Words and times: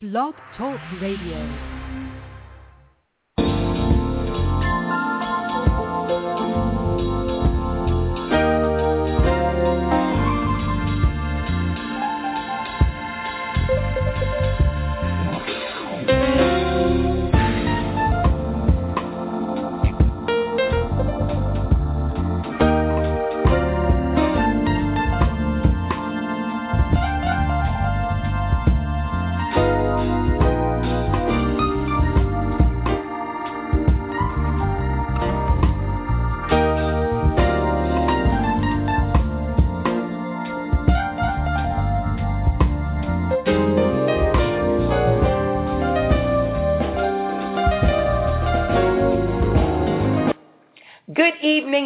Blog 0.00 0.36
Talk 0.56 0.78
Radio. 1.00 1.77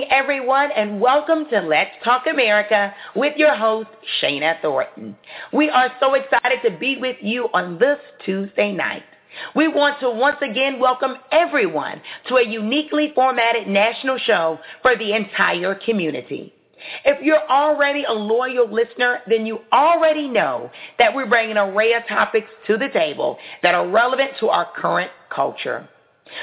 Everyone, 0.09 0.71
and 0.77 1.01
welcome 1.01 1.47
to 1.51 1.61
Let's 1.61 1.91
Talk 2.05 2.27
America 2.31 2.95
with 3.17 3.37
your 3.37 3.57
host, 3.57 3.89
Shana 4.21 4.61
Thornton. 4.63 5.17
We 5.53 5.69
are 5.69 5.91
so 5.99 6.15
excited 6.15 6.61
to 6.65 6.79
be 6.79 6.97
with 6.99 7.17
you 7.21 7.49
on 7.53 7.77
this 7.79 7.99
Tuesday 8.25 8.73
night. 8.73 9.03
We 9.57 9.67
want 9.67 9.99
to 10.01 10.11
once 10.11 10.37
again 10.43 10.79
welcome 10.79 11.17
everyone 11.33 12.01
to 12.29 12.37
a 12.37 12.47
uniquely 12.47 13.11
formatted 13.17 13.67
national 13.67 14.19
show 14.19 14.61
for 14.81 14.97
the 14.97 15.13
entire 15.13 15.75
community. 15.75 16.55
If 17.05 17.23
you're 17.23 17.49
already 17.51 18.05
a 18.05 18.13
loyal 18.13 18.73
listener, 18.73 19.21
then 19.29 19.45
you 19.45 19.59
already 19.73 20.29
know 20.29 20.71
that 21.01 21.17
we 21.17 21.25
bring 21.25 21.51
an 21.51 21.59
array 21.59 21.95
of 21.95 22.07
topics 22.09 22.49
to 22.69 22.77
the 22.77 22.91
table 22.91 23.39
that 23.65 23.75
are 23.75 23.89
relevant 23.89 24.33
to 24.39 24.51
our 24.51 24.69
current 24.77 25.11
culture. 25.31 25.89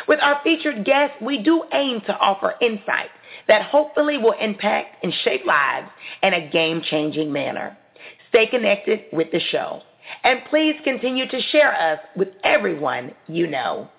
With 0.07 0.19
our 0.21 0.39
featured 0.43 0.85
guests, 0.85 1.15
we 1.21 1.41
do 1.41 1.63
aim 1.73 2.01
to 2.01 2.17
offer 2.17 2.55
insight 2.61 3.09
that 3.47 3.63
hopefully 3.63 4.17
will 4.17 4.35
impact 4.39 5.03
and 5.03 5.13
shape 5.23 5.45
lives 5.45 5.89
in 6.23 6.33
a 6.33 6.49
game-changing 6.49 7.31
manner. 7.31 7.77
Stay 8.29 8.47
connected 8.47 9.05
with 9.11 9.31
the 9.31 9.39
show. 9.51 9.81
And 10.23 10.41
please 10.49 10.75
continue 10.83 11.27
to 11.27 11.41
share 11.51 11.73
us 11.73 11.99
with 12.15 12.29
everyone 12.43 13.13
you 13.27 13.47
know. 13.47 13.89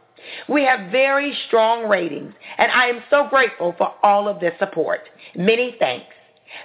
We 0.48 0.64
have 0.64 0.90
very 0.90 1.36
strong 1.46 1.88
ratings, 1.88 2.34
and 2.58 2.70
I 2.70 2.86
am 2.86 3.02
so 3.08 3.28
grateful 3.28 3.74
for 3.78 3.94
all 4.02 4.28
of 4.28 4.40
the 4.40 4.50
support. 4.58 5.00
Many 5.34 5.76
thanks. 5.78 6.06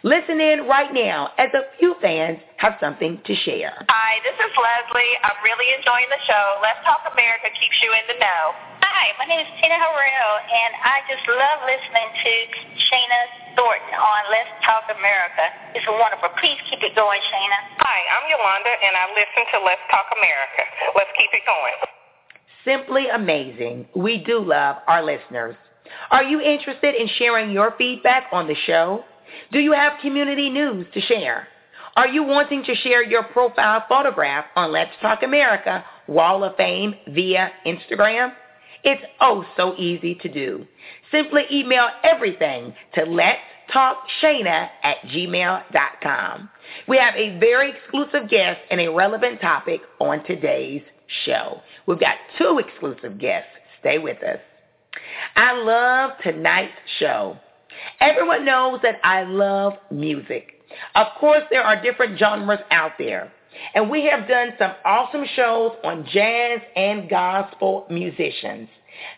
Listen 0.01 0.41
in 0.41 0.65
right 0.65 0.91
now 0.93 1.29
as 1.37 1.49
a 1.53 1.61
few 1.77 1.95
fans 2.01 2.39
have 2.57 2.73
something 2.81 3.21
to 3.23 3.35
share. 3.45 3.85
Hi, 3.87 4.17
this 4.25 4.33
is 4.33 4.51
Leslie. 4.57 5.13
I'm 5.21 5.37
really 5.45 5.69
enjoying 5.77 6.09
the 6.09 6.21
show. 6.25 6.57
Let's 6.61 6.81
Talk 6.85 7.05
America 7.13 7.53
keeps 7.53 7.77
you 7.85 7.93
in 7.93 8.05
the 8.09 8.17
know. 8.19 8.43
Hi, 8.95 9.11
my 9.19 9.27
name 9.27 9.43
is 9.43 9.51
Tina 9.59 9.75
Harrell, 9.75 10.35
and 10.39 10.71
I 10.79 11.03
just 11.11 11.27
love 11.27 11.67
listening 11.67 12.09
to 12.15 12.31
Shana 12.79 13.21
Thornton 13.59 13.91
on 13.91 14.21
Let's 14.31 14.55
Talk 14.63 14.87
America. 14.87 15.51
It's 15.75 15.83
wonderful. 15.83 16.31
Please 16.39 16.55
keep 16.71 16.79
it 16.79 16.95
going, 16.95 17.19
Shana. 17.27 17.59
Hi, 17.83 17.99
I'm 18.15 18.23
Yolanda, 18.31 18.71
and 18.71 18.95
I 18.95 19.11
listen 19.11 19.43
to 19.51 19.65
Let's 19.67 19.83
Talk 19.91 20.07
America. 20.15 20.63
Let's 20.95 21.11
keep 21.19 21.27
it 21.35 21.43
going. 21.43 21.75
Simply 22.63 23.11
amazing. 23.11 23.83
We 23.99 24.23
do 24.23 24.39
love 24.39 24.77
our 24.87 25.03
listeners. 25.03 25.59
Are 26.09 26.23
you 26.23 26.39
interested 26.39 26.95
in 26.95 27.09
sharing 27.19 27.51
your 27.51 27.75
feedback 27.77 28.31
on 28.31 28.47
the 28.47 28.55
show? 28.65 29.03
Do 29.51 29.59
you 29.59 29.73
have 29.73 29.99
community 29.99 30.49
news 30.49 30.87
to 30.93 31.01
share? 31.01 31.49
Are 31.97 32.07
you 32.07 32.23
wanting 32.23 32.63
to 32.63 32.75
share 32.75 33.03
your 33.03 33.23
profile 33.23 33.83
photograph 33.89 34.45
on 34.55 34.71
Let's 34.71 34.95
Talk 35.01 35.21
America 35.21 35.83
Wall 36.07 36.45
of 36.45 36.55
Fame 36.55 36.95
via 37.09 37.51
Instagram? 37.65 38.31
It's 38.85 39.01
oh 39.19 39.43
so 39.57 39.75
easy 39.77 40.13
to 40.15 40.29
do. 40.29 40.65
Simply 41.11 41.43
email 41.51 41.87
everything 42.03 42.73
to 42.93 43.03
let's 43.03 43.39
talk 43.73 43.97
Shana 44.21 44.69
at 44.83 44.97
gmail.com. 45.07 46.49
We 46.87 46.97
have 46.97 47.15
a 47.15 47.39
very 47.39 47.71
exclusive 47.71 48.29
guest 48.29 48.59
and 48.69 48.79
a 48.79 48.91
relevant 48.91 49.41
topic 49.41 49.81
on 49.99 50.23
today's 50.25 50.83
show. 51.25 51.61
We've 51.87 51.99
got 51.99 52.15
two 52.37 52.59
exclusive 52.59 53.19
guests. 53.19 53.49
Stay 53.79 53.97
with 53.97 54.21
us. 54.23 54.39
I 55.35 55.53
love 55.53 56.11
tonight's 56.23 56.71
show. 56.99 57.37
Everyone 57.99 58.45
knows 58.45 58.79
that 58.83 58.99
I 59.03 59.23
love 59.23 59.73
music. 59.91 60.61
Of 60.93 61.07
course, 61.19 61.43
there 61.49 61.63
are 61.63 61.81
different 61.81 62.19
genres 62.19 62.59
out 62.69 62.91
there. 62.99 63.31
And 63.73 63.89
we 63.89 64.05
have 64.05 64.27
done 64.27 64.53
some 64.57 64.73
awesome 64.83 65.25
shows 65.35 65.73
on 65.83 66.07
jazz 66.11 66.61
and 66.75 67.09
gospel 67.09 67.85
musicians. 67.89 68.69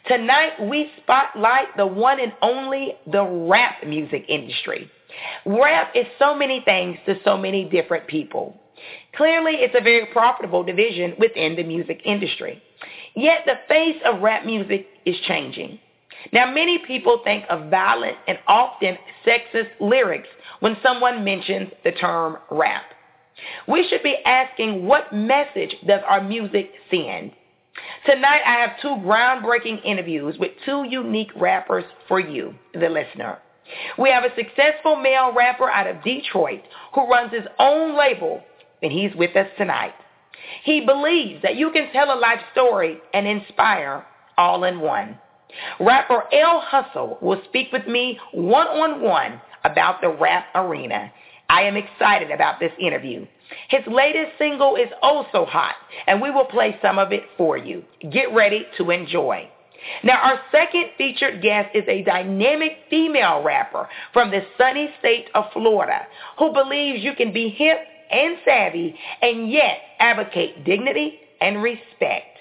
Tonight, 0.08 0.54
we 0.70 0.92
spotlight 1.04 1.76
the 1.78 1.86
one 1.86 2.20
and 2.20 2.34
only 2.42 2.96
the 3.12 3.24
rap 3.24 3.86
music 3.86 4.26
industry. 4.28 4.90
Rap 5.46 5.92
is 5.96 6.06
so 6.20 6.36
many 6.36 6.62
things 6.62 6.98
to 7.06 7.16
so 7.24 7.38
many 7.38 7.66
different 7.66 8.08
people. 8.08 8.56
Clearly, 9.16 9.54
it's 9.54 9.76
a 9.78 9.84
very 9.84 10.06
profitable 10.08 10.64
division 10.64 11.16
within 11.20 11.56
the 11.56 11.64
music 11.64 12.02
industry. 12.06 12.62
Yet 13.16 13.42
the 13.46 13.56
face 13.68 14.00
of 14.06 14.22
rap 14.22 14.46
music 14.46 14.88
is 15.06 15.16
changing. 15.28 15.80
Now, 16.32 16.52
many 16.52 16.80
people 16.80 17.22
think 17.24 17.46
of 17.50 17.70
violent 17.70 18.18
and 18.28 18.38
often 18.48 18.98
sexist 19.26 19.70
lyrics 19.80 20.28
when 20.60 20.78
someone 20.84 21.24
mentions 21.24 21.70
the 21.84 21.92
term 21.92 22.38
rap. 22.52 22.84
We 23.68 23.88
should 23.88 24.04
be 24.04 24.18
asking 24.26 24.86
what 24.86 25.14
message 25.14 25.76
does 25.86 26.02
our 26.08 26.22
music 26.22 26.72
send? 26.90 27.32
Tonight 28.06 28.42
I 28.46 28.54
have 28.54 28.82
two 28.82 28.96
groundbreaking 29.06 29.86
interviews 29.86 30.38
with 30.40 30.52
two 30.66 30.86
unique 30.90 31.32
rappers 31.36 31.86
for 32.08 32.20
you, 32.20 32.56
the 32.74 32.90
listener. 32.90 33.40
We 33.98 34.10
have 34.10 34.24
a 34.24 34.36
successful 34.36 34.96
male 34.96 35.34
rapper 35.34 35.70
out 35.70 35.88
of 35.88 36.04
Detroit 36.04 36.62
who 36.94 37.08
runs 37.08 37.34
his 37.34 37.46
own 37.60 37.98
label, 37.98 38.44
and 38.82 38.92
he's 38.92 39.14
with 39.16 39.36
us 39.36 39.48
tonight. 39.58 39.94
He 40.64 40.86
believes 40.86 41.42
that 41.44 41.58
you 41.58 41.72
can 41.72 41.92
tell 41.92 42.12
a 42.12 42.20
life 42.20 42.40
story 42.54 43.00
and 43.14 43.28
inspire 43.28 44.06
all 44.38 44.64
in 44.64 44.80
one. 44.80 45.20
Rapper 45.80 46.24
L 46.32 46.62
Hussle 46.62 47.22
will 47.22 47.42
speak 47.46 47.72
with 47.72 47.88
me 47.88 48.20
one-on-one 48.32 49.42
about 49.64 50.02
the 50.02 50.10
rap 50.10 50.48
arena. 50.56 51.12
I 51.50 51.62
am 51.64 51.78
excited 51.78 52.32
about 52.32 52.60
this 52.60 52.72
interview. 52.80 53.26
His 53.70 53.82
latest 53.88 54.38
single 54.38 54.76
is 54.76 54.90
oh 55.02 55.18
also 55.18 55.50
hot, 55.50 55.76
and 56.06 56.22
we 56.22 56.32
will 56.32 56.46
play 56.46 56.78
some 56.82 57.00
of 57.00 57.12
it 57.12 57.24
for 57.38 57.58
you. 57.58 57.84
Get 58.12 58.34
ready 58.34 58.66
to 58.78 58.92
enjoy. 58.92 59.50
Now, 60.04 60.20
our 60.22 60.40
second 60.52 60.88
featured 60.98 61.42
guest 61.42 61.70
is 61.74 61.84
a 61.88 62.04
dynamic 62.04 62.78
female 62.90 63.44
rapper 63.44 63.88
from 64.12 64.32
the 64.32 64.42
sunny 64.58 64.90
state 65.00 65.30
of 65.34 65.46
Florida 65.54 66.08
who 66.38 66.52
believes 66.52 67.04
you 67.04 67.14
can 67.16 67.32
be 67.32 67.50
hip 67.50 67.78
and 68.12 68.38
savvy 68.44 68.96
and 69.22 69.52
yet 69.52 69.78
advocate 70.00 70.66
dignity 70.66 71.20
and 71.42 71.62
respect. 71.62 72.38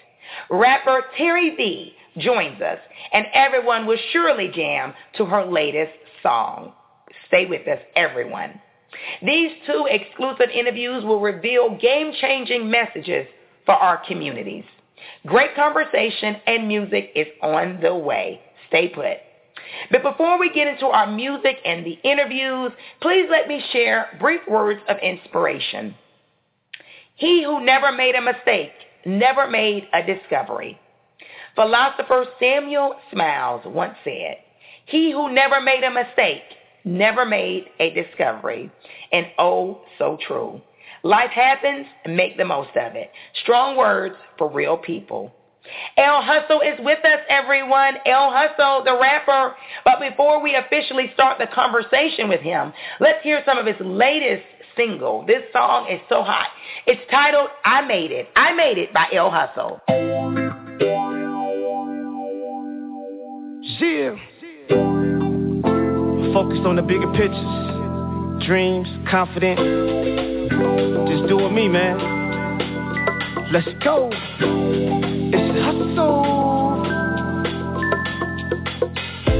Rapper 0.50 1.04
Terri 1.18 1.56
Vee 1.56 1.94
joins 2.18 2.60
us, 2.60 2.78
and 3.12 3.26
everyone 3.32 3.86
will 3.86 3.98
surely 4.12 4.50
jam 4.54 4.94
to 5.16 5.24
her 5.26 5.44
latest 5.44 5.92
song. 6.22 6.72
Stay 7.28 7.46
with 7.46 7.66
us, 7.68 7.78
everyone. 7.94 8.60
These 9.22 9.52
two 9.66 9.86
exclusive 9.88 10.50
interviews 10.54 11.04
will 11.04 11.20
reveal 11.20 11.76
game-changing 11.78 12.70
messages 12.70 13.26
for 13.64 13.74
our 13.74 14.02
communities. 14.06 14.64
Great 15.26 15.54
conversation 15.54 16.36
and 16.46 16.68
music 16.68 17.10
is 17.14 17.26
on 17.42 17.80
the 17.80 17.94
way. 17.94 18.40
Stay 18.68 18.88
put. 18.88 19.18
But 19.90 20.02
before 20.02 20.38
we 20.38 20.52
get 20.52 20.68
into 20.68 20.86
our 20.86 21.06
music 21.06 21.58
and 21.64 21.84
the 21.84 21.98
interviews, 22.04 22.72
please 23.00 23.26
let 23.30 23.48
me 23.48 23.62
share 23.72 24.16
brief 24.20 24.40
words 24.48 24.80
of 24.88 24.98
inspiration. 24.98 25.94
He 27.16 27.42
who 27.42 27.64
never 27.64 27.92
made 27.92 28.14
a 28.14 28.20
mistake 28.20 28.72
never 29.04 29.48
made 29.48 29.88
a 29.92 30.02
discovery. 30.02 30.78
Philosopher 31.54 32.26
Samuel 32.38 32.96
Smiles 33.10 33.62
once 33.64 33.94
said, 34.04 34.36
he 34.84 35.10
who 35.10 35.32
never 35.32 35.60
made 35.60 35.82
a 35.84 35.90
mistake 35.90 36.42
never 36.86 37.26
made 37.26 37.66
a 37.78 37.90
discovery. 37.92 38.70
And 39.12 39.26
oh, 39.38 39.82
so 39.98 40.16
true. 40.26 40.62
Life 41.02 41.30
happens, 41.30 41.86
make 42.06 42.38
the 42.38 42.44
most 42.44 42.70
of 42.70 42.96
it. 42.96 43.10
Strong 43.42 43.76
words 43.76 44.14
for 44.38 44.50
real 44.50 44.78
people. 44.78 45.32
L 45.96 46.22
Hussle 46.22 46.60
is 46.62 46.78
with 46.80 47.04
us, 47.04 47.20
everyone. 47.28 47.94
L 48.06 48.32
Hussle, 48.32 48.84
the 48.84 48.96
rapper. 49.00 49.54
But 49.84 50.00
before 50.00 50.40
we 50.42 50.54
officially 50.54 51.10
start 51.12 51.38
the 51.38 51.48
conversation 51.48 52.28
with 52.28 52.40
him, 52.40 52.72
let's 53.00 53.22
hear 53.22 53.42
some 53.44 53.58
of 53.58 53.66
his 53.66 53.76
latest 53.80 54.44
single. 54.76 55.24
This 55.26 55.42
song 55.52 55.88
is 55.90 56.00
so 56.08 56.22
hot. 56.22 56.48
It's 56.86 57.00
titled 57.10 57.48
I 57.64 57.82
Made 57.82 58.12
It. 58.12 58.28
I 58.36 58.52
Made 58.52 58.78
It 58.78 58.92
by 58.94 59.06
L 59.12 59.30
Hussle. 59.30 59.80
Yeah. 63.80 64.35
Focused 66.36 66.66
on 66.66 66.76
the 66.76 66.82
bigger 66.82 67.10
pictures. 67.12 68.46
Dreams, 68.46 68.86
confident. 69.10 69.56
Just 71.08 71.28
doing 71.30 71.54
me, 71.54 71.66
man. 71.66 71.96
Let's 73.50 73.66
go. 73.82 74.10
It's 74.12 75.64
hustle. 75.64 76.45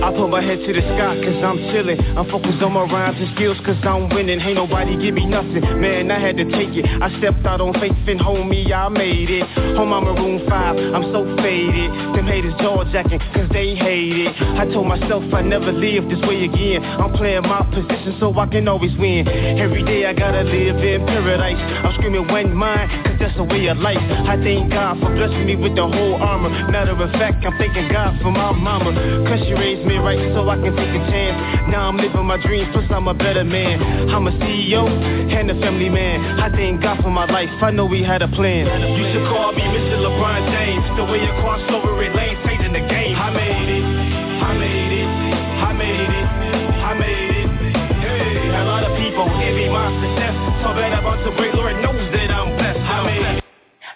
I 0.03 0.13
put 0.13 0.29
my 0.29 0.43
head 0.43 0.61
to 0.61 0.71
the 0.73 0.83
sky 0.95 1.15
cause 1.23 1.41
I'm 1.43 1.59
chillin'. 1.73 1.99
I'm 2.17 2.29
focused 2.31 2.63
on 2.63 2.73
my 2.73 2.85
rhymes 2.85 3.17
and 3.19 3.31
skills 3.37 3.59
cause 3.65 3.79
I'm 3.85 4.09
winning. 4.11 4.41
Ain't 4.41 4.57
nobody 4.57 4.97
give 4.99 5.15
me 5.15 5.27
nothing. 5.27 5.63
Man, 5.81 6.11
I 6.11 6.19
had 6.19 6.37
to 6.37 6.45
take 6.45 6.77
it. 6.77 6.85
I 6.85 7.09
stepped 7.19 7.45
out 7.47 7.61
on 7.61 7.73
faith 7.81 7.97
and 8.07 8.21
homie, 8.21 8.73
I 8.73 8.89
made 8.89 9.31
it. 9.31 9.47
Home 9.77 9.93
I'm 9.93 10.07
a 10.07 10.13
room 10.13 10.45
5, 10.49 10.51
I'm 10.51 11.07
so 11.13 11.25
faded. 11.41 11.91
Them 12.17 12.27
haters 12.27 12.55
jaw 12.61 12.85
jacking 12.93 13.21
cause 13.33 13.49
they 13.53 13.75
hate 13.75 14.29
it. 14.29 14.33
I 14.61 14.67
told 14.73 14.87
myself 14.87 15.23
I 15.33 15.43
never 15.43 15.73
live 15.73 16.09
this 16.09 16.21
way 16.29 16.45
again. 16.45 16.85
I'm 16.85 17.13
playing 17.13 17.43
my 17.43 17.65
position 17.73 18.17
so 18.21 18.35
I 18.37 18.47
can 18.47 18.69
always 18.69 18.93
win. 18.99 19.29
Every 19.29 19.83
day 19.83 20.07
I 20.07 20.13
gotta 20.13 20.43
live 20.43 20.77
in 20.77 21.07
paradise. 21.07 21.57
I'm 21.57 21.95
screaming 21.95 22.27
when 22.29 22.55
mine 22.55 22.89
cause 23.05 23.17
that's 23.21 23.37
the 23.37 23.45
way 23.45 23.67
of 23.69 23.79
life. 23.79 24.01
I 24.01 24.37
thank 24.43 24.71
God 24.73 25.01
for 25.01 25.09
blessing 25.15 25.47
me 25.47 25.57
with 25.57 25.75
the 25.75 25.87
whole 25.87 26.21
armor. 26.21 26.51
Matter 26.71 26.93
of 26.93 27.11
fact, 27.13 27.45
I'm 27.45 27.57
thanking 27.59 27.89
God 27.93 28.21
for 28.21 28.31
my 28.31 28.53
mama. 28.53 28.93
Cause 29.29 29.41
she 29.47 29.55
raised 29.55 29.86
right 29.95 30.19
so 30.35 30.49
I 30.51 30.59
can 30.59 30.75
take 30.75 30.91
a 30.91 31.03
chance. 31.07 31.71
Now 31.71 31.87
I'm 31.87 31.97
living 31.97 32.27
my 32.27 32.43
dreams, 32.43 32.67
plus 32.75 32.91
I'm 32.91 33.07
a 33.07 33.15
better 33.15 33.45
man. 33.45 34.11
I'm 34.11 34.27
a 34.27 34.35
CEO 34.43 34.83
and 34.83 35.51
a 35.51 35.55
family 35.63 35.89
man. 35.89 36.41
I 36.43 36.51
thank 36.51 36.83
God 36.83 36.99
for 37.03 37.11
my 37.11 37.31
life, 37.31 37.51
I 37.63 37.71
know 37.71 37.87
we 37.87 38.03
had 38.03 38.23
a 38.23 38.29
plan. 38.29 38.67
You 38.67 39.07
should 39.15 39.29
call 39.31 39.53
me 39.53 39.63
Mr. 39.63 40.03
LeBron 40.03 40.43
James. 40.51 40.85
The 40.99 41.05
way 41.07 41.23
you 41.23 41.31
cross 41.39 41.63
over 41.71 42.03
it, 42.03 42.17
the 42.77 42.89
game. 42.89 43.17
I 43.17 43.31
made 43.31 43.71
it, 43.73 43.85
I 44.43 44.53
made 44.59 44.93
it, 44.93 45.09
I 45.65 45.73
made 45.73 46.01
it, 46.01 46.27
I. 46.85 46.91
I 52.91 53.05
made 53.07 53.23
it. 53.33 53.37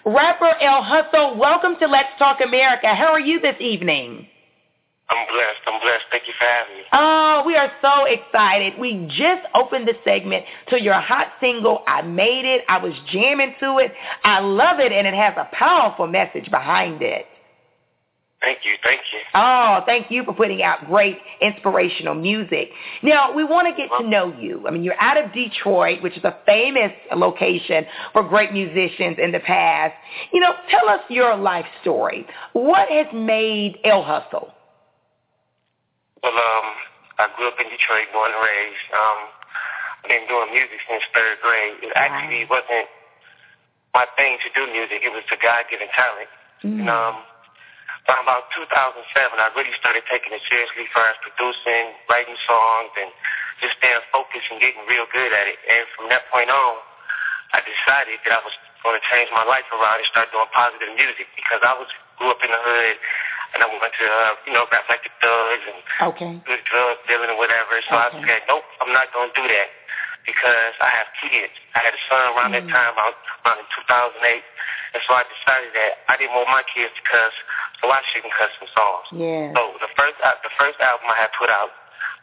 Rapper 0.03 0.53
L 0.61 0.83
Hussle, 0.83 1.37
welcome 1.37 1.75
to 1.79 1.87
Let's 1.87 2.09
Talk 2.17 2.39
America. 2.41 2.87
How 2.95 3.11
are 3.13 3.19
you 3.19 3.39
this 3.39 3.55
evening? 3.59 4.27
I'm 5.11 5.27
blessed. 5.27 5.61
I'm 5.67 5.81
blessed. 5.81 6.05
Thank 6.09 6.27
you 6.27 6.33
for 6.39 6.45
having 6.45 6.77
me. 6.77 6.83
Oh, 6.93 7.43
we 7.45 7.55
are 7.57 7.71
so 7.81 8.05
excited. 8.05 8.79
We 8.79 9.07
just 9.09 9.45
opened 9.53 9.87
the 9.87 9.95
segment 10.05 10.45
to 10.69 10.81
your 10.81 10.93
hot 10.93 11.33
single, 11.41 11.83
I 11.85 12.01
Made 12.01 12.45
It. 12.45 12.61
I 12.69 12.77
was 12.77 12.93
jamming 13.11 13.55
to 13.59 13.79
it. 13.79 13.91
I 14.23 14.39
love 14.39 14.79
it, 14.79 14.93
and 14.93 15.05
it 15.05 15.13
has 15.13 15.33
a 15.37 15.53
powerful 15.53 16.07
message 16.07 16.49
behind 16.49 17.01
it. 17.01 17.25
Thank 18.39 18.59
you. 18.63 18.71
Thank 18.83 19.01
you. 19.13 19.19
Oh, 19.35 19.81
thank 19.85 20.09
you 20.09 20.23
for 20.23 20.33
putting 20.33 20.63
out 20.63 20.87
great 20.87 21.19
inspirational 21.41 22.15
music. 22.15 22.71
Now, 23.03 23.31
we 23.31 23.43
want 23.43 23.67
to 23.67 23.75
get 23.75 23.89
to 23.99 24.07
know 24.07 24.33
you. 24.35 24.67
I 24.67 24.71
mean, 24.71 24.83
you're 24.83 24.99
out 24.99 25.23
of 25.23 25.31
Detroit, 25.31 26.01
which 26.01 26.17
is 26.17 26.23
a 26.23 26.37
famous 26.45 26.91
location 27.15 27.85
for 28.13 28.23
great 28.23 28.51
musicians 28.51 29.17
in 29.21 29.31
the 29.31 29.41
past. 29.41 29.93
You 30.33 30.39
know, 30.39 30.53
tell 30.71 30.89
us 30.89 31.01
your 31.09 31.35
life 31.35 31.67
story. 31.81 32.25
What 32.53 32.89
has 32.89 33.07
made 33.13 33.77
L 33.83 34.03
Hussle? 34.03 34.51
Well, 36.21 36.37
um, 36.37 36.67
I 37.17 37.25
grew 37.33 37.49
up 37.49 37.57
in 37.57 37.65
Detroit, 37.73 38.13
born 38.13 38.29
and 38.29 38.37
raised. 38.37 38.87
Um, 38.93 39.19
I've 40.05 40.09
been 40.09 40.25
doing 40.29 40.53
music 40.53 40.77
since 40.85 41.01
third 41.17 41.41
grade. 41.41 41.81
It 41.81 41.93
actually 41.97 42.45
wasn't 42.45 42.85
my 43.93 44.05
thing 44.13 44.37
to 44.45 44.49
do 44.53 44.69
music. 44.69 45.01
It 45.01 45.09
was 45.09 45.25
a 45.33 45.37
God-given 45.41 45.89
talent. 45.97 46.29
Mm. 46.61 46.85
And, 46.85 46.89
um, 46.93 47.15
by 48.05 48.17
about 48.21 48.49
2007, 48.53 49.01
I 49.37 49.49
really 49.53 49.73
started 49.77 50.01
taking 50.09 50.33
it 50.33 50.41
seriously, 50.49 50.89
first 50.93 51.21
producing, 51.21 51.93
writing 52.09 52.37
songs, 52.49 52.93
and 52.97 53.09
just 53.61 53.77
staying 53.77 54.01
focused 54.09 54.49
and 54.49 54.57
getting 54.57 54.81
real 54.89 55.05
good 55.13 55.29
at 55.33 55.45
it. 55.49 55.57
And 55.69 55.85
from 55.97 56.09
that 56.09 56.25
point 56.33 56.49
on, 56.49 56.81
I 57.53 57.61
decided 57.61 58.17
that 58.25 58.33
I 58.37 58.41
was 58.41 58.53
going 58.81 58.97
to 58.97 59.05
change 59.09 59.29
my 59.33 59.45
life 59.45 59.69
around 59.69 60.01
and 60.01 60.09
start 60.09 60.33
doing 60.33 60.49
positive 60.49 60.93
music 60.97 61.29
because 61.37 61.61
I 61.61 61.77
was 61.77 61.89
grew 62.17 62.33
up 62.33 62.41
in 62.41 62.49
the 62.49 62.61
hood 62.61 62.97
and 63.53 63.59
I 63.63 63.67
went 63.67 63.81
to 63.93 64.05
uh, 64.07 64.33
you 64.47 64.53
know 64.53 64.63
rap 64.71 64.85
like 64.87 65.03
the 65.03 65.11
thugs 65.19 65.65
and 65.67 65.79
Okay. 66.15 66.33
good 66.47 66.63
drug 66.65 66.97
dealing 67.07 67.29
and 67.29 67.37
whatever. 67.37 67.77
So 67.87 67.93
I 67.95 68.09
said, 68.25 68.41
nope, 68.49 68.65
I'm 68.81 68.91
not 68.95 69.11
going 69.13 69.29
to 69.29 69.35
do 69.37 69.45
that 69.47 69.69
because 70.25 70.73
I 70.81 70.89
have 70.93 71.09
kids. 71.21 71.53
I 71.73 71.79
had 71.81 71.93
a 71.93 72.01
son 72.09 72.21
around 72.37 72.51
that 72.53 72.65
time, 72.69 72.93
about 72.93 73.17
around 73.45 73.59
in 73.61 73.67
2008, 73.73 74.21
and 74.93 75.01
so 75.05 75.09
I 75.17 75.23
decided 75.25 75.71
that 75.73 75.91
I 76.09 76.17
didn't 76.17 76.33
want 76.37 76.49
my 76.49 76.65
kids 76.69 76.93
to 76.93 77.03
cuss, 77.05 77.33
so 77.81 77.89
I 77.89 77.99
shouldn't 78.13 78.33
cuss 78.37 78.53
in 78.61 78.67
songs. 78.73 79.05
Yeah. 79.17 79.53
So 79.57 79.61
the 79.81 79.91
first 79.97 80.17
uh, 80.21 80.37
the 80.45 80.53
first 80.57 80.77
album 80.81 81.09
I 81.09 81.17
had 81.17 81.33
put 81.37 81.49
out, 81.49 81.73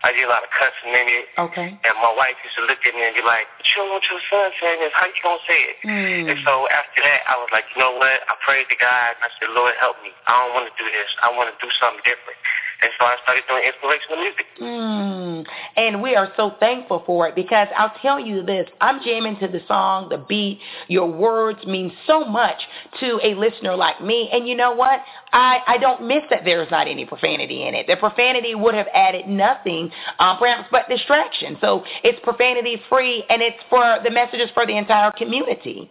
I 0.06 0.14
did 0.14 0.22
a 0.24 0.30
lot 0.30 0.46
of 0.46 0.50
cussing 0.54 0.94
in 0.94 1.06
it. 1.10 1.26
Okay. 1.38 1.68
And 1.74 1.94
my 1.98 2.12
wife 2.14 2.38
used 2.46 2.54
to 2.54 2.64
look 2.70 2.78
at 2.78 2.94
me 2.94 3.02
and 3.02 3.14
be 3.18 3.24
like, 3.26 3.50
"But 3.58 3.66
you 3.66 3.74
don't 3.82 3.90
want 3.90 4.06
your 4.06 4.22
son 4.30 4.50
saying 4.62 4.78
this. 4.78 4.94
How 4.94 5.10
you 5.10 5.22
gonna 5.22 5.42
say 5.42 5.58
it?" 5.58 5.76
Mm. 5.82 6.30
And 6.30 6.38
so 6.46 6.70
after 6.70 7.02
that, 7.02 7.26
I 7.26 7.34
was 7.38 7.50
like, 7.50 7.66
you 7.74 7.82
know 7.82 7.98
what? 7.98 8.22
I 8.30 8.34
prayed 8.46 8.70
to 8.70 8.78
God 8.78 9.18
and 9.18 9.22
I 9.26 9.30
said, 9.40 9.50
Lord, 9.50 9.74
help 9.82 9.98
me. 10.02 10.14
I 10.26 10.38
don't 10.38 10.54
want 10.54 10.70
to 10.70 10.76
do 10.78 10.86
this. 10.90 11.10
I 11.22 11.34
want 11.34 11.50
to 11.50 11.56
do 11.58 11.70
something 11.82 12.02
different. 12.06 12.38
And 12.80 12.90
so 12.98 13.06
I 13.06 13.16
started 13.24 13.42
doing 13.48 13.62
inspirational 13.66 14.22
music. 14.22 14.46
Mm. 14.60 15.46
And 15.76 16.00
we 16.00 16.14
are 16.14 16.32
so 16.36 16.52
thankful 16.60 17.02
for 17.04 17.26
it 17.26 17.34
because 17.34 17.66
I'll 17.76 17.92
tell 18.00 18.20
you 18.20 18.44
this, 18.44 18.68
I'm 18.80 19.00
jamming 19.02 19.36
to 19.40 19.48
the 19.48 19.60
song, 19.66 20.08
the 20.10 20.18
beat, 20.18 20.60
your 20.86 21.10
words 21.10 21.64
mean 21.66 21.92
so 22.06 22.24
much 22.24 22.56
to 23.00 23.18
a 23.24 23.34
listener 23.34 23.74
like 23.74 24.00
me. 24.00 24.30
And 24.32 24.46
you 24.46 24.54
know 24.54 24.72
what? 24.72 25.00
I, 25.32 25.58
I 25.66 25.78
don't 25.78 26.06
miss 26.06 26.22
that 26.30 26.42
there's 26.44 26.70
not 26.70 26.86
any 26.86 27.04
profanity 27.04 27.66
in 27.66 27.74
it. 27.74 27.88
The 27.88 27.96
profanity 27.96 28.54
would 28.54 28.74
have 28.74 28.88
added 28.94 29.26
nothing, 29.26 29.90
um, 30.20 30.38
perhaps 30.38 30.68
but 30.70 30.88
distraction. 30.88 31.56
So 31.60 31.82
it's 32.04 32.20
profanity 32.22 32.80
free 32.88 33.24
and 33.28 33.42
it's 33.42 33.58
for 33.68 33.98
the 34.04 34.10
messages 34.10 34.50
for 34.54 34.66
the 34.66 34.76
entire 34.76 35.10
community. 35.10 35.90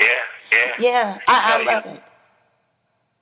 Yeah, 0.00 0.06
yeah. 0.50 0.72
Yeah, 0.80 1.18
I, 1.28 1.32
I 1.32 1.74
love 1.74 1.82
it. 1.86 2.02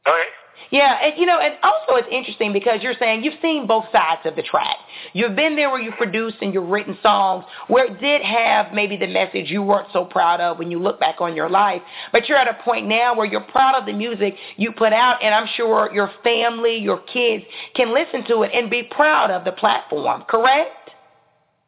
Go 0.06 0.12
ahead. 0.12 0.26
Yeah, 0.70 0.98
and 1.02 1.18
you 1.18 1.26
know, 1.26 1.38
and 1.38 1.54
also 1.62 1.96
it's 1.96 2.08
interesting 2.10 2.52
because 2.52 2.82
you're 2.82 2.94
saying 2.98 3.24
you've 3.24 3.40
seen 3.42 3.66
both 3.66 3.84
sides 3.92 4.22
of 4.24 4.36
the 4.36 4.42
track. 4.42 4.76
You've 5.12 5.36
been 5.36 5.56
there 5.56 5.70
where 5.70 5.80
you 5.80 5.92
produced 5.92 6.36
and 6.40 6.54
you've 6.54 6.68
written 6.68 6.96
songs 7.02 7.44
where 7.68 7.86
it 7.86 8.00
did 8.00 8.22
have 8.22 8.72
maybe 8.72 8.96
the 8.96 9.06
message 9.06 9.50
you 9.50 9.62
weren't 9.62 9.88
so 9.92 10.04
proud 10.04 10.40
of 10.40 10.58
when 10.58 10.70
you 10.70 10.78
look 10.78 10.98
back 11.00 11.20
on 11.20 11.36
your 11.36 11.50
life, 11.50 11.82
but 12.12 12.28
you're 12.28 12.38
at 12.38 12.48
a 12.48 12.62
point 12.62 12.86
now 12.86 13.14
where 13.14 13.26
you're 13.26 13.40
proud 13.40 13.78
of 13.78 13.86
the 13.86 13.92
music 13.92 14.34
you 14.56 14.72
put 14.72 14.92
out, 14.92 15.22
and 15.22 15.34
I'm 15.34 15.48
sure 15.56 15.90
your 15.92 16.10
family, 16.22 16.78
your 16.78 17.00
kids 17.12 17.44
can 17.74 17.92
listen 17.92 18.24
to 18.28 18.42
it 18.42 18.50
and 18.54 18.70
be 18.70 18.82
proud 18.82 19.30
of 19.30 19.44
the 19.44 19.52
platform. 19.52 20.24
Correct? 20.28 20.90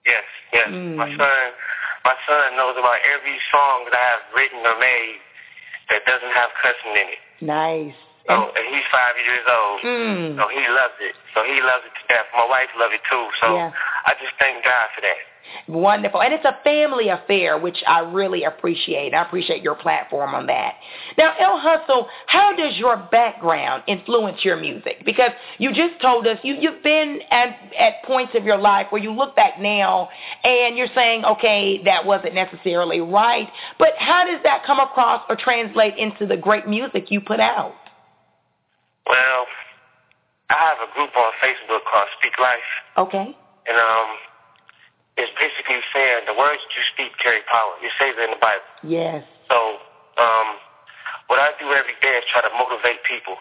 Yes, 0.06 0.24
yes. 0.52 0.68
Mm. 0.68 0.96
My 0.96 1.08
son, 1.08 1.44
my 2.04 2.14
son 2.28 2.56
knows 2.56 2.76
about 2.78 2.96
every 3.08 3.38
song 3.50 3.84
that 3.90 3.94
I 3.96 4.04
have 4.12 4.24
written 4.36 4.58
or 4.60 4.78
made 4.78 5.18
that 5.90 6.04
doesn't 6.06 6.34
have 6.34 6.50
cussing 6.62 6.92
in 6.92 7.08
it. 7.08 7.18
Nice. 7.40 7.94
So, 8.26 8.32
and 8.32 8.66
he's 8.72 8.88
five 8.88 9.14
years 9.20 9.44
old. 9.44 9.80
Mm. 9.84 10.36
So 10.40 10.48
he 10.48 10.64
loves 10.72 10.96
it. 11.00 11.14
So 11.36 11.44
he 11.44 11.60
loves 11.60 11.84
it 11.84 11.92
to 11.92 12.02
death. 12.08 12.26
My 12.32 12.48
wife 12.48 12.72
loves 12.78 12.94
it 12.94 13.04
too. 13.10 13.28
So 13.40 13.56
Yeah. 13.56 13.72
I 14.06 14.14
just 14.16 14.32
thank 14.38 14.64
God 14.64 14.88
for 14.94 15.02
that. 15.02 15.20
Wonderful. 15.68 16.22
And 16.22 16.34
it's 16.34 16.44
a 16.44 16.58
family 16.64 17.08
affair, 17.08 17.58
which 17.58 17.82
I 17.86 18.00
really 18.00 18.44
appreciate. 18.44 19.14
I 19.14 19.22
appreciate 19.22 19.62
your 19.62 19.74
platform 19.74 20.34
on 20.34 20.46
that. 20.46 20.74
Now, 21.16 21.34
L 21.38 21.60
Hussle, 21.60 22.06
how 22.26 22.54
does 22.56 22.76
your 22.76 22.96
background 23.10 23.84
influence 23.86 24.44
your 24.44 24.56
music? 24.56 25.04
Because 25.04 25.30
you 25.58 25.72
just 25.72 26.00
told 26.00 26.26
us 26.26 26.38
you, 26.42 26.54
you've 26.54 26.82
been 26.82 27.20
at, 27.30 27.56
at 27.78 28.02
points 28.04 28.32
of 28.34 28.44
your 28.44 28.58
life 28.58 28.86
where 28.90 29.02
you 29.02 29.12
look 29.12 29.36
back 29.36 29.60
now 29.60 30.08
and 30.42 30.76
you're 30.76 30.88
saying, 30.94 31.24
okay, 31.24 31.82
that 31.84 32.04
wasn't 32.04 32.34
necessarily 32.34 33.00
right. 33.00 33.48
But 33.78 33.90
how 33.98 34.24
does 34.24 34.42
that 34.44 34.64
come 34.66 34.80
across 34.80 35.22
or 35.28 35.36
translate 35.36 35.96
into 35.96 36.26
the 36.26 36.36
great 36.36 36.66
music 36.66 37.10
you 37.10 37.20
put 37.20 37.40
out? 37.40 37.74
Well, 39.06 39.46
I 40.50 40.56
have 40.56 40.80
a 40.80 40.90
group 40.92 41.12
on 41.16 41.30
Facebook 41.40 41.84
called 41.88 42.08
Speak 42.20 42.36
Life. 42.40 42.70
Okay. 42.96 43.36
And 43.66 43.76
um, 43.76 44.10
it's 45.16 45.32
basically 45.40 45.80
saying 45.92 46.26
the 46.26 46.36
words 46.36 46.60
that 46.60 46.72
you 46.74 46.84
speak 46.92 47.16
carry 47.20 47.40
power. 47.48 47.72
It 47.80 47.92
says 47.96 48.16
it 48.16 48.24
in 48.24 48.32
the 48.36 48.42
Bible. 48.42 48.68
Yes. 48.84 49.24
So 49.48 49.56
um, 50.20 50.48
what 51.28 51.40
I 51.40 51.52
do 51.60 51.72
every 51.72 51.96
day 52.00 52.20
is 52.20 52.24
try 52.32 52.44
to 52.44 52.52
motivate 52.56 53.04
people. 53.08 53.36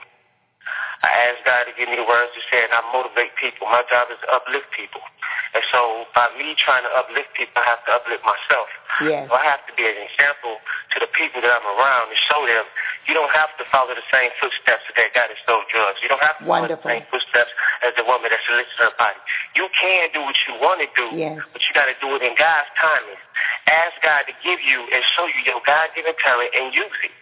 I 1.03 1.11
ask 1.27 1.43
God 1.43 1.67
to 1.67 1.75
give 1.75 1.91
me 1.91 1.99
the 1.99 2.07
words 2.07 2.31
to 2.31 2.41
say, 2.47 2.63
and 2.63 2.71
I 2.71 2.79
motivate 2.95 3.35
people. 3.35 3.67
My 3.67 3.83
job 3.91 4.07
is 4.07 4.15
to 4.23 4.27
uplift 4.31 4.71
people. 4.71 5.03
And 5.51 5.59
so 5.67 6.07
by 6.15 6.31
me 6.39 6.55
trying 6.55 6.87
to 6.87 6.91
uplift 6.95 7.35
people, 7.35 7.59
I 7.59 7.67
have 7.67 7.83
to 7.85 7.91
uplift 7.99 8.23
myself. 8.23 8.71
Yes. 9.03 9.27
So 9.27 9.35
I 9.35 9.43
have 9.43 9.67
to 9.67 9.73
be 9.75 9.83
an 9.83 9.99
example 9.99 10.63
to 10.95 10.97
the 11.03 11.11
people 11.11 11.43
that 11.43 11.51
I'm 11.51 11.67
around 11.75 12.07
to 12.07 12.17
show 12.31 12.41
them 12.47 12.63
You 13.07 13.13
don't 13.13 13.31
have 13.35 13.51
to 13.59 13.63
follow 13.67 13.91
the 13.91 14.07
same 14.11 14.31
footsteps 14.39 14.85
that 14.95 15.11
guy 15.11 15.27
that 15.27 15.39
stole 15.43 15.63
drugs. 15.67 15.99
You 15.99 16.07
don't 16.07 16.23
have 16.23 16.39
to 16.39 16.45
Wonderful. 16.47 16.79
follow 16.79 16.99
the 16.99 17.03
same 17.03 17.05
footsteps 17.11 17.51
as 17.83 17.91
the 17.99 18.05
woman 18.07 18.31
that 18.31 18.39
solicits 18.47 18.79
her 18.79 18.91
body. 18.95 19.19
You 19.55 19.67
can 19.75 20.11
do 20.15 20.21
what 20.23 20.37
you 20.47 20.53
want 20.59 20.79
to 20.83 20.89
do, 20.95 21.07
yes. 21.15 21.39
but 21.51 21.59
you 21.63 21.71
got 21.75 21.91
to 21.91 21.97
do 21.99 22.15
it 22.15 22.21
in 22.23 22.35
God's 22.39 22.69
timing. 22.79 23.19
Ask 23.67 23.95
God 24.03 24.23
to 24.27 24.33
give 24.43 24.59
you 24.63 24.79
and 24.87 24.99
show 25.15 25.25
you 25.27 25.41
your 25.47 25.59
God-given 25.63 26.15
talent 26.23 26.51
and 26.55 26.71
use 26.71 26.97
it. 27.03 27.13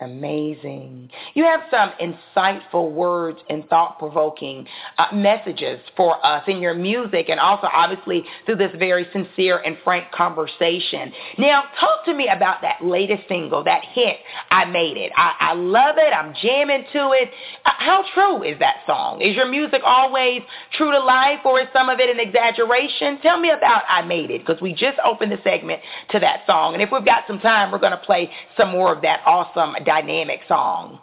Amazing. 0.00 1.10
You 1.34 1.42
have 1.42 1.62
some 1.72 1.90
insightful 2.00 2.92
words 2.92 3.40
and 3.50 3.68
thought-provoking 3.68 4.64
uh, 4.96 5.06
messages 5.12 5.80
for 5.96 6.24
us 6.24 6.44
in 6.46 6.62
your 6.62 6.74
music 6.74 7.28
and 7.28 7.40
also 7.40 7.66
obviously 7.72 8.24
through 8.46 8.56
this 8.56 8.70
very 8.78 9.08
sincere 9.12 9.58
and 9.58 9.76
frank 9.82 10.12
conversation. 10.12 11.12
Now, 11.38 11.64
talk 11.80 12.04
to 12.04 12.14
me 12.14 12.28
about 12.28 12.62
that 12.62 12.84
latest 12.84 13.24
single, 13.26 13.64
that 13.64 13.82
hit, 13.92 14.18
I 14.52 14.66
Made 14.66 14.98
It. 14.98 15.10
I, 15.16 15.34
I 15.40 15.54
love 15.54 15.96
it. 15.98 16.12
I'm 16.14 16.32
jamming 16.40 16.84
to 16.92 17.10
it. 17.10 17.30
Uh, 17.64 17.70
how 17.78 18.04
true 18.14 18.44
is 18.44 18.56
that 18.60 18.76
song? 18.86 19.20
Is 19.20 19.34
your 19.34 19.48
music 19.48 19.82
always 19.84 20.42
true 20.76 20.92
to 20.92 21.00
life 21.00 21.40
or 21.44 21.60
is 21.60 21.66
some 21.72 21.88
of 21.88 21.98
it 21.98 22.08
an 22.08 22.20
exaggeration? 22.20 23.18
Tell 23.20 23.40
me 23.40 23.50
about 23.50 23.82
I 23.88 24.02
Made 24.02 24.30
It 24.30 24.46
because 24.46 24.62
we 24.62 24.74
just 24.74 25.00
opened 25.04 25.32
the 25.32 25.38
segment 25.42 25.80
to 26.10 26.20
that 26.20 26.42
song. 26.46 26.74
And 26.74 26.82
if 26.84 26.90
we've 26.92 27.04
got 27.04 27.24
some 27.26 27.40
time, 27.40 27.72
we're 27.72 27.80
going 27.80 27.90
to 27.90 27.98
play 27.98 28.30
some 28.56 28.70
more 28.70 28.94
of 28.94 29.02
that 29.02 29.22
awesome 29.26 29.74
dynamic 29.88 30.44
song? 30.44 31.00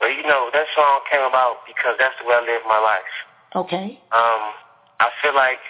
Well, 0.00 0.08
you 0.08 0.24
know, 0.24 0.48
that 0.56 0.64
song 0.72 1.04
came 1.12 1.20
about 1.20 1.68
because 1.68 2.00
that's 2.00 2.16
the 2.16 2.24
way 2.24 2.40
I 2.40 2.42
live 2.48 2.64
my 2.64 2.80
life. 2.80 3.14
Okay. 3.52 4.00
Um, 4.08 4.42
I 4.98 5.12
feel 5.20 5.36
like 5.36 5.60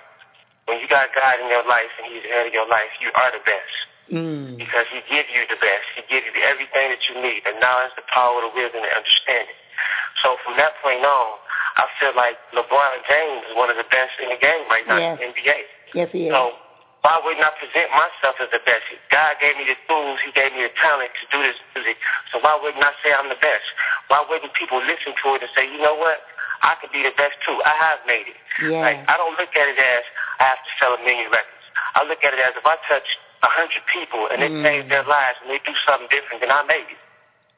when 0.70 0.78
you 0.78 0.86
got 0.86 1.10
God 1.10 1.42
in 1.42 1.50
your 1.50 1.66
life 1.66 1.90
and 1.98 2.06
He's 2.06 2.22
the 2.22 2.30
head 2.30 2.46
of 2.46 2.54
your 2.54 2.70
life, 2.70 2.94
you 3.02 3.10
are 3.18 3.30
the 3.34 3.42
best. 3.42 3.76
Mm. 4.14 4.56
Because 4.56 4.86
He 4.94 5.02
gives 5.10 5.28
you 5.34 5.42
the 5.50 5.58
best. 5.58 5.86
He 5.98 6.02
gives 6.06 6.24
you 6.30 6.34
everything 6.46 6.94
that 6.94 7.02
you 7.10 7.18
need, 7.18 7.42
the 7.42 7.58
knowledge, 7.58 7.92
the 7.98 8.06
power, 8.08 8.38
the 8.40 8.54
wisdom, 8.54 8.80
the 8.86 8.94
understanding. 8.94 9.58
So 10.22 10.38
from 10.46 10.56
that 10.56 10.78
point 10.80 11.02
on, 11.02 11.30
I 11.76 11.90
feel 11.98 12.14
like 12.14 12.38
LeBron 12.54 12.94
James 13.10 13.42
is 13.50 13.54
one 13.58 13.68
of 13.68 13.76
the 13.76 13.86
best 13.90 14.14
in 14.22 14.30
the 14.30 14.38
game 14.38 14.64
right 14.70 14.86
now 14.86 14.96
yes. 14.96 15.18
in 15.18 15.34
the 15.34 15.34
NBA. 15.34 15.58
Yes, 15.92 16.08
he 16.14 16.30
is. 16.30 16.32
So 16.32 16.54
why 17.04 17.20
wouldn't 17.20 17.44
I 17.44 17.52
present 17.60 17.92
myself 17.92 18.40
as 18.40 18.48
the 18.48 18.64
best? 18.64 18.88
God 19.12 19.36
gave 19.36 19.60
me 19.60 19.68
the 19.68 19.76
tools. 19.84 20.16
He 20.24 20.32
gave 20.32 20.56
me 20.56 20.64
the 20.64 20.72
talent 20.80 21.12
to 21.20 21.24
do 21.28 21.44
this 21.44 21.60
music. 21.76 22.00
So 22.32 22.40
why 22.40 22.56
wouldn't 22.56 22.80
I 22.80 22.96
say 23.04 23.12
I'm 23.12 23.28
the 23.28 23.36
best? 23.44 23.68
Why 24.08 24.24
wouldn't 24.24 24.56
people 24.56 24.80
listen 24.80 25.12
to 25.12 25.26
it 25.36 25.44
and 25.44 25.52
say, 25.52 25.68
you 25.68 25.84
know 25.84 25.92
what? 26.00 26.24
I 26.64 26.80
could 26.80 26.88
be 26.96 27.04
the 27.04 27.12
best 27.12 27.36
too. 27.44 27.60
I 27.60 27.76
have 27.76 28.00
made 28.08 28.24
it. 28.24 28.40
Yeah. 28.64 28.80
Like 28.80 29.04
I 29.04 29.20
don't 29.20 29.36
look 29.36 29.52
at 29.52 29.68
it 29.68 29.76
as 29.76 30.04
I 30.40 30.48
have 30.48 30.64
to 30.64 30.70
sell 30.80 30.96
a 30.96 31.00
million 31.04 31.28
records. 31.28 31.64
I 31.92 32.08
look 32.08 32.24
at 32.24 32.32
it 32.32 32.40
as 32.40 32.56
if 32.56 32.64
I 32.64 32.80
touch 32.88 33.04
a 33.44 33.50
hundred 33.52 33.84
people 33.92 34.24
and 34.32 34.40
they 34.40 34.48
Mm. 34.48 34.64
change 34.64 34.88
their 34.88 35.04
lives 35.04 35.36
and 35.44 35.52
they 35.52 35.60
do 35.60 35.76
something 35.84 36.08
different, 36.08 36.40
then 36.40 36.48
I 36.48 36.64
made 36.64 36.88
it. 36.88 37.00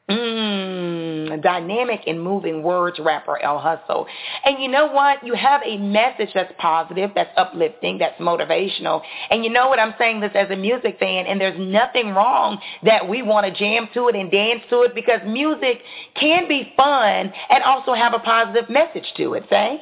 Mm, 0.09 1.41
dynamic 1.41 2.01
and 2.07 2.21
moving 2.21 2.63
words 2.63 2.97
rapper 2.97 3.41
L 3.41 3.59
Hussle. 3.59 4.05
And 4.45 4.61
you 4.63 4.69
know 4.69 4.87
what? 4.87 5.21
You 5.25 5.33
have 5.33 5.61
a 5.65 5.77
message 5.77 6.29
that's 6.33 6.53
positive, 6.57 7.11
that's 7.13 7.31
uplifting, 7.35 7.97
that's 7.97 8.17
motivational. 8.19 9.01
And 9.29 9.43
you 9.43 9.49
know 9.49 9.67
what? 9.67 9.79
I'm 9.79 9.93
saying 9.97 10.21
this 10.21 10.31
as 10.33 10.49
a 10.49 10.55
music 10.55 10.97
fan, 10.97 11.25
and 11.25 11.41
there's 11.41 11.59
nothing 11.59 12.11
wrong 12.11 12.57
that 12.83 13.09
we 13.09 13.21
want 13.21 13.47
to 13.47 13.51
jam 13.53 13.89
to 13.95 14.07
it 14.07 14.15
and 14.15 14.31
dance 14.31 14.61
to 14.69 14.83
it 14.83 14.95
because 14.95 15.19
music 15.25 15.81
can 16.15 16.47
be 16.47 16.71
fun 16.77 17.33
and 17.49 17.63
also 17.65 17.93
have 17.93 18.13
a 18.13 18.19
positive 18.19 18.69
message 18.69 19.11
to 19.17 19.33
it, 19.33 19.43
say? 19.49 19.81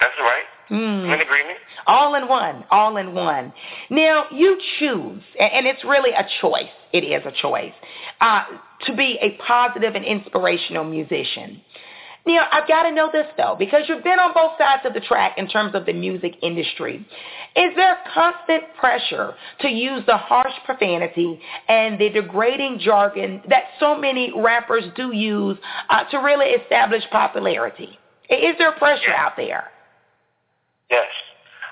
That's 0.00 0.14
right. 0.20 0.44
Mm. 0.70 1.14
In 1.14 1.20
agreement. 1.20 1.58
All 1.86 2.14
in 2.14 2.28
one, 2.28 2.64
all 2.70 2.96
in 2.98 3.14
one. 3.14 3.52
Now, 3.88 4.26
you 4.30 4.58
choose, 4.78 5.22
and 5.40 5.66
it's 5.66 5.82
really 5.84 6.10
a 6.10 6.26
choice. 6.40 6.68
It 6.92 7.04
is 7.04 7.22
a 7.24 7.32
choice 7.40 7.72
uh, 8.20 8.44
to 8.86 8.96
be 8.96 9.18
a 9.22 9.38
positive 9.42 9.94
and 9.94 10.04
inspirational 10.04 10.84
musician. 10.84 11.62
Now, 12.26 12.46
I've 12.52 12.68
got 12.68 12.82
to 12.82 12.92
know 12.92 13.08
this, 13.10 13.26
though, 13.38 13.56
because 13.58 13.84
you've 13.88 14.04
been 14.04 14.18
on 14.18 14.34
both 14.34 14.52
sides 14.58 14.82
of 14.84 14.92
the 14.92 15.00
track 15.00 15.38
in 15.38 15.48
terms 15.48 15.74
of 15.74 15.86
the 15.86 15.94
music 15.94 16.34
industry. 16.42 17.06
Is 17.56 17.74
there 17.74 17.96
constant 18.12 18.64
pressure 18.78 19.34
to 19.60 19.68
use 19.68 20.04
the 20.04 20.18
harsh 20.18 20.52
profanity 20.66 21.40
and 21.68 21.98
the 21.98 22.10
degrading 22.10 22.80
jargon 22.80 23.40
that 23.48 23.64
so 23.80 23.96
many 23.96 24.30
rappers 24.36 24.84
do 24.94 25.14
use 25.14 25.56
uh, 25.88 26.04
to 26.10 26.18
really 26.18 26.50
establish 26.50 27.02
popularity? 27.10 27.98
Is 28.28 28.56
there 28.58 28.72
pressure 28.72 29.14
out 29.14 29.32
there? 29.38 29.70
Yes. 30.90 31.12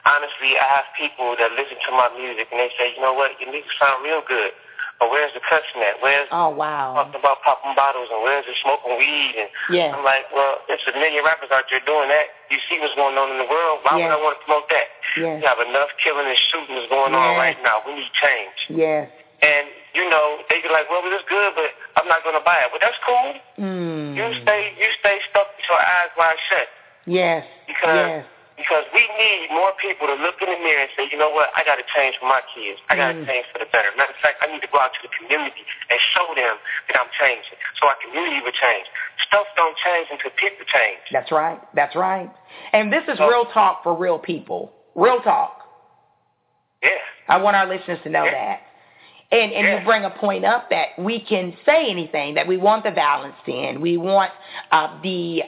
Honestly, 0.06 0.54
I 0.54 0.66
have 0.80 0.87
people 0.94 1.35
that 1.35 1.50
listen 1.58 1.76
to 1.82 1.90
my 1.92 2.08
music 2.14 2.46
and 2.52 2.62
they 2.62 2.70
say, 2.78 2.94
you 2.94 3.02
know 3.02 3.16
what, 3.16 3.35
your 3.42 3.50
music 3.50 3.73
sound 3.75 4.04
real 4.06 4.23
good. 4.23 4.54
But 4.96 5.12
where's 5.12 5.28
the 5.37 5.44
cussing 5.44 5.85
at? 5.85 6.00
Where's 6.00 6.25
oh 6.32 6.49
wow 6.56 6.96
talking 6.96 7.20
about 7.20 7.44
popping 7.44 7.76
bottles 7.76 8.08
and 8.08 8.25
where's 8.25 8.49
the 8.49 8.56
smoking 8.64 8.96
weed? 8.96 9.37
And 9.37 9.49
yeah. 9.68 9.92
I'm 9.92 10.00
like, 10.00 10.25
well, 10.32 10.64
there's 10.73 10.80
a 10.88 10.96
million 10.96 11.20
rappers 11.20 11.52
out 11.52 11.68
there 11.68 11.85
doing 11.85 12.08
that. 12.08 12.32
You 12.49 12.56
see 12.64 12.80
what's 12.80 12.96
going 12.96 13.12
on 13.12 13.28
in 13.28 13.37
the 13.37 13.44
world. 13.44 13.85
Why 13.85 14.00
yes. 14.00 14.08
would 14.08 14.16
I 14.16 14.20
want 14.25 14.40
to 14.40 14.42
promote 14.49 14.73
that? 14.73 14.88
Yes. 15.20 15.44
You 15.44 15.44
have 15.52 15.61
enough 15.61 15.92
killing 16.00 16.25
and 16.25 16.40
shooting 16.49 16.80
is 16.80 16.88
going 16.88 17.12
yes. 17.12 17.20
on 17.20 17.37
right 17.37 17.61
now. 17.61 17.85
We 17.85 17.92
need 17.92 18.08
change. 18.16 18.56
Yes. 18.73 19.12
And 19.44 19.68
you 19.92 20.08
know, 20.08 20.40
they 20.49 20.64
be 20.64 20.73
like, 20.73 20.88
well, 20.88 21.04
it's 21.04 21.28
good, 21.28 21.52
but 21.52 21.76
I'm 22.00 22.08
not 22.08 22.25
going 22.25 22.37
to 22.37 22.44
buy 22.44 22.56
it. 22.64 22.73
Well, 22.73 22.80
that's 22.80 23.00
cool. 23.04 23.37
Mm. 23.61 24.16
You 24.16 24.25
stay, 24.44 24.73
you 24.80 24.88
stay 25.00 25.20
stuck 25.28 25.49
with 25.56 25.68
your 25.68 25.80
eyes 25.80 26.12
wide 26.16 26.40
shut. 26.49 26.68
Yes. 27.04 27.44
Because 27.68 28.25
yes. 28.25 28.35
Because 28.56 28.84
we 28.92 29.04
need 29.20 29.48
more 29.52 29.72
people 29.80 30.08
to 30.08 30.16
look 30.20 30.40
in 30.40 30.48
the 30.48 30.58
mirror 30.58 30.80
and 30.88 30.90
say, 30.96 31.08
you 31.12 31.18
know 31.20 31.30
what, 31.30 31.52
I 31.56 31.62
got 31.64 31.76
to 31.76 31.86
change 31.94 32.16
for 32.18 32.26
my 32.26 32.40
kids. 32.56 32.80
I 32.88 32.96
got 32.96 33.12
to 33.12 33.20
Mm. 33.20 33.26
change 33.28 33.46
for 33.52 33.58
the 33.60 33.66
better. 33.70 33.92
Matter 33.96 34.12
of 34.12 34.20
fact, 34.25 34.40
I 34.40 34.46
need 34.48 34.62
to 34.62 34.68
go 34.72 34.80
out 34.80 34.92
to 34.94 35.00
the 35.04 35.12
community 35.12 35.64
and 35.90 35.98
show 36.16 36.26
them 36.34 36.56
that 36.88 36.96
I'm 37.00 37.10
changing 37.20 37.56
so 37.80 37.88
our 37.88 37.96
community 38.02 38.40
will 38.40 38.56
change. 38.56 38.86
Stuff 39.28 39.46
don't 39.56 39.76
change 39.84 40.08
until 40.10 40.30
people 40.36 40.64
change. 40.66 41.00
That's 41.12 41.30
right. 41.30 41.60
That's 41.75 41.94
right. 41.94 42.30
And 42.72 42.92
this 42.92 43.04
is 43.08 43.18
So- 43.18 43.28
real 43.28 43.44
talk 43.46 43.82
for 43.82 43.94
real 43.94 44.18
people. 44.18 44.72
Real 44.94 45.20
talk. 45.20 45.62
Yeah. 46.82 46.90
I 47.28 47.36
want 47.38 47.56
our 47.56 47.66
listeners 47.66 48.00
to 48.02 48.08
know 48.08 48.25
Yeah. 48.25 48.30
that. 48.32 48.62
And 49.32 49.52
and 49.52 49.66
Yeah. 49.66 49.78
you 49.80 49.84
bring 49.84 50.04
a 50.04 50.10
point 50.10 50.44
up 50.44 50.70
that 50.70 50.96
we 50.98 51.18
can 51.20 51.56
say 51.64 51.90
anything 51.90 52.34
that 52.34 52.46
we 52.46 52.56
want 52.56 52.84
the 52.84 52.92
violence 52.92 53.34
to 53.46 53.52
end. 53.52 53.80
We 53.80 53.96
want 53.96 54.30
uh, 54.70 54.88
the 55.02 55.42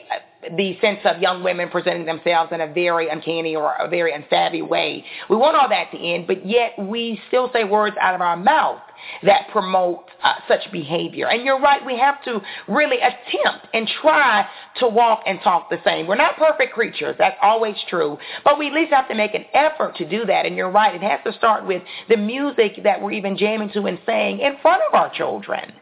the 0.55 0.77
sense 0.79 0.99
of 1.03 1.21
young 1.21 1.43
women 1.43 1.69
presenting 1.69 2.05
themselves 2.05 2.51
in 2.53 2.61
a 2.61 2.71
very 2.71 3.09
uncanny 3.09 3.55
or 3.55 3.73
a 3.73 3.89
very 3.89 4.13
unsavvy 4.13 4.67
way. 4.67 5.03
We 5.29 5.35
want 5.35 5.57
all 5.57 5.67
that 5.67 5.91
to 5.91 5.97
end, 5.97 6.27
but 6.27 6.45
yet 6.45 6.73
we 6.79 7.19
still 7.27 7.51
say 7.51 7.65
words 7.65 7.97
out 7.99 8.15
of 8.15 8.21
our 8.21 8.37
mouth 8.37 8.79
that 9.23 9.47
promote 9.51 10.05
uh, 10.23 10.35
such 10.47 10.71
behavior. 10.71 11.27
And 11.27 11.43
you're 11.43 11.59
right, 11.59 11.85
we 11.85 11.97
have 11.97 12.23
to 12.23 12.41
really 12.67 12.97
attempt 12.97 13.67
and 13.73 13.87
try 14.01 14.47
to 14.77 14.87
walk 14.87 15.23
and 15.25 15.39
talk 15.41 15.69
the 15.69 15.79
same. 15.83 16.07
We're 16.07 16.15
not 16.15 16.37
perfect 16.37 16.73
creatures, 16.73 17.15
that's 17.17 17.37
always 17.41 17.75
true, 17.89 18.17
but 18.43 18.57
we 18.57 18.67
at 18.67 18.73
least 18.73 18.93
have 18.93 19.07
to 19.09 19.15
make 19.15 19.33
an 19.33 19.45
effort 19.53 19.95
to 19.97 20.09
do 20.09 20.25
that. 20.25 20.45
And 20.45 20.55
you're 20.55 20.71
right, 20.71 20.95
it 20.95 21.01
has 21.01 21.19
to 21.25 21.37
start 21.37 21.65
with 21.65 21.83
the 22.07 22.17
music 22.17 22.81
that 22.83 23.01
we're 23.01 23.11
even 23.11 23.37
jamming 23.37 23.71
to 23.73 23.85
and 23.85 23.99
saying 24.05 24.39
in 24.39 24.57
front 24.61 24.81
of 24.87 24.93
our 24.93 25.11
children. 25.13 25.73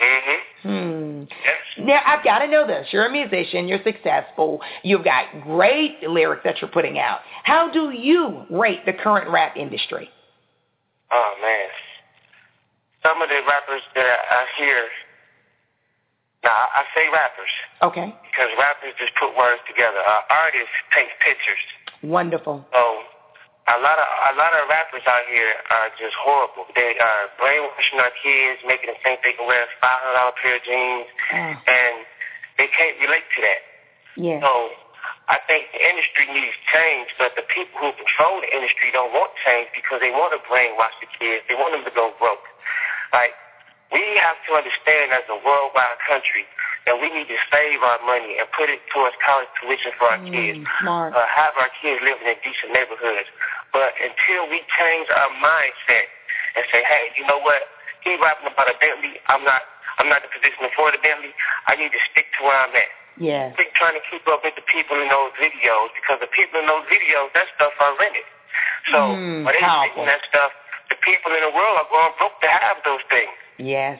Mm-hmm. 0.00 0.36
Hmm. 0.66 1.24
Now, 1.86 2.00
I've 2.04 2.24
got 2.24 2.40
to 2.40 2.48
know 2.48 2.66
this. 2.66 2.88
You're 2.90 3.06
a 3.06 3.12
musician. 3.12 3.68
You're 3.68 3.82
successful. 3.84 4.60
You've 4.82 5.04
got 5.04 5.26
great 5.42 6.02
lyrics 6.02 6.42
that 6.44 6.60
you're 6.60 6.70
putting 6.70 6.98
out. 6.98 7.20
How 7.44 7.70
do 7.70 7.90
you 7.90 8.42
rate 8.50 8.84
the 8.84 8.92
current 8.92 9.30
rap 9.30 9.56
industry? 9.56 10.08
Oh, 11.12 11.34
man. 11.40 11.68
Some 13.02 13.22
of 13.22 13.28
the 13.28 13.40
rappers 13.46 13.82
that 13.94 14.06
I, 14.06 14.44
hear, 14.58 14.88
now 16.42 16.50
I, 16.50 16.80
I 16.80 16.84
say 16.96 17.06
rappers 17.12 17.52
Okay. 17.82 18.14
because 18.32 18.48
rappers 18.58 18.94
just 18.98 19.14
put 19.14 19.36
words 19.36 19.60
together. 19.68 19.98
Uh, 19.98 20.20
artists 20.30 20.74
take 20.92 21.06
pictures. 21.22 21.62
Wonderful. 22.02 22.66
So 22.72 22.98
a 23.66 23.78
lot 23.82 23.98
of 23.98 24.06
a 24.30 24.32
lot 24.38 24.54
of 24.54 24.68
rappers 24.70 25.02
out 25.10 25.26
here 25.26 25.54
are 25.74 25.90
just 25.98 26.14
horrible. 26.22 26.70
They 26.78 26.94
are 27.02 27.22
brainwashing 27.38 27.98
our 27.98 28.14
kids, 28.22 28.62
making 28.62 28.94
them 28.94 28.98
think 29.02 29.26
they 29.26 29.34
can 29.34 29.46
wear 29.46 29.66
a 29.66 29.70
five 29.82 29.98
hundred 30.06 30.14
dollar 30.14 30.36
pair 30.38 30.54
of 30.56 30.62
jeans, 30.62 31.08
Oh, 31.34 31.54
and 31.66 31.94
they 32.62 32.68
can't 32.70 32.94
relate 33.02 33.26
to 33.26 33.40
that. 33.42 33.60
yeah. 34.16 34.38
So 34.40 34.70
I 35.26 35.42
think 35.50 35.66
the 35.74 35.82
industry 35.82 36.30
needs 36.30 36.54
change, 36.70 37.10
but 37.18 37.34
the 37.34 37.42
people 37.50 37.82
who 37.82 37.90
control 37.98 38.38
the 38.38 38.50
industry 38.54 38.94
don't 38.94 39.10
want 39.10 39.34
change 39.42 39.66
because 39.74 39.98
they 39.98 40.14
want 40.14 40.30
to 40.30 40.40
brainwash 40.46 40.94
the 41.02 41.10
kids. 41.18 41.42
They 41.50 41.58
want 41.58 41.74
them 41.74 41.82
to 41.82 41.94
go 41.94 42.14
broke. 42.22 42.46
Like 43.10 43.34
we 43.90 44.02
have 44.22 44.38
to 44.46 44.54
understand 44.54 45.10
as 45.10 45.26
a 45.26 45.38
worldwide 45.42 45.98
country 46.06 46.46
that 46.86 47.02
we 47.02 47.10
need 47.10 47.26
to 47.26 47.38
save 47.50 47.82
our 47.82 47.98
money 48.06 48.38
and 48.38 48.46
put 48.54 48.70
it 48.70 48.78
towards 48.94 49.14
college 49.18 49.50
tuition 49.58 49.90
for 49.98 50.06
our 50.06 50.22
kids 50.30 50.62
Mm, 50.62 50.66
smart. 50.82 51.10
uh, 51.18 51.26
have 51.26 51.54
our 51.58 51.70
kids 51.82 51.98
living 52.02 52.26
in 52.30 52.38
decent 52.46 52.70
neighborhoods. 52.70 53.26
But 53.72 53.94
until 54.00 54.48
we 54.50 54.62
change 54.76 55.06
our 55.12 55.30
mindset 55.42 56.06
and 56.56 56.64
say, 56.72 56.82
hey, 56.84 57.12
you 57.18 57.26
know 57.26 57.38
what? 57.40 57.62
He 58.02 58.14
rapping 58.22 58.46
about 58.46 58.70
a 58.70 58.76
Bentley. 58.78 59.18
I'm 59.26 59.42
not. 59.42 59.62
I'm 59.98 60.12
not 60.12 60.20
in 60.20 60.28
a 60.28 60.32
position 60.32 60.60
afford 60.68 60.92
a 60.92 61.00
Bentley. 61.00 61.32
I 61.66 61.74
need 61.74 61.88
to 61.88 62.02
stick 62.12 62.28
to 62.36 62.44
where 62.44 62.56
I'm 62.56 62.74
at. 62.76 62.92
Yes. 63.16 63.56
Quit 63.56 63.72
trying 63.72 63.96
to 63.96 64.04
keep 64.12 64.28
up 64.28 64.44
with 64.44 64.52
the 64.60 64.66
people 64.68 65.00
in 65.00 65.08
those 65.08 65.32
videos 65.40 65.88
because 65.96 66.20
the 66.20 66.28
people 66.28 66.60
in 66.60 66.68
those 66.68 66.84
videos, 66.92 67.32
that 67.32 67.48
stuff 67.56 67.72
are 67.80 67.96
rented. 67.96 68.28
So 68.92 69.16
Mm, 69.16 69.44
when 69.44 69.56
they 69.56 69.64
that 70.04 70.20
stuff, 70.28 70.52
the 70.92 70.96
people 71.00 71.32
in 71.32 71.42
the 71.42 71.50
world 71.50 71.80
are 71.80 71.88
going 71.88 72.12
broke 72.20 72.38
to 72.44 72.48
have 72.48 72.76
those 72.84 73.02
things. 73.08 73.32
Yes. 73.58 73.98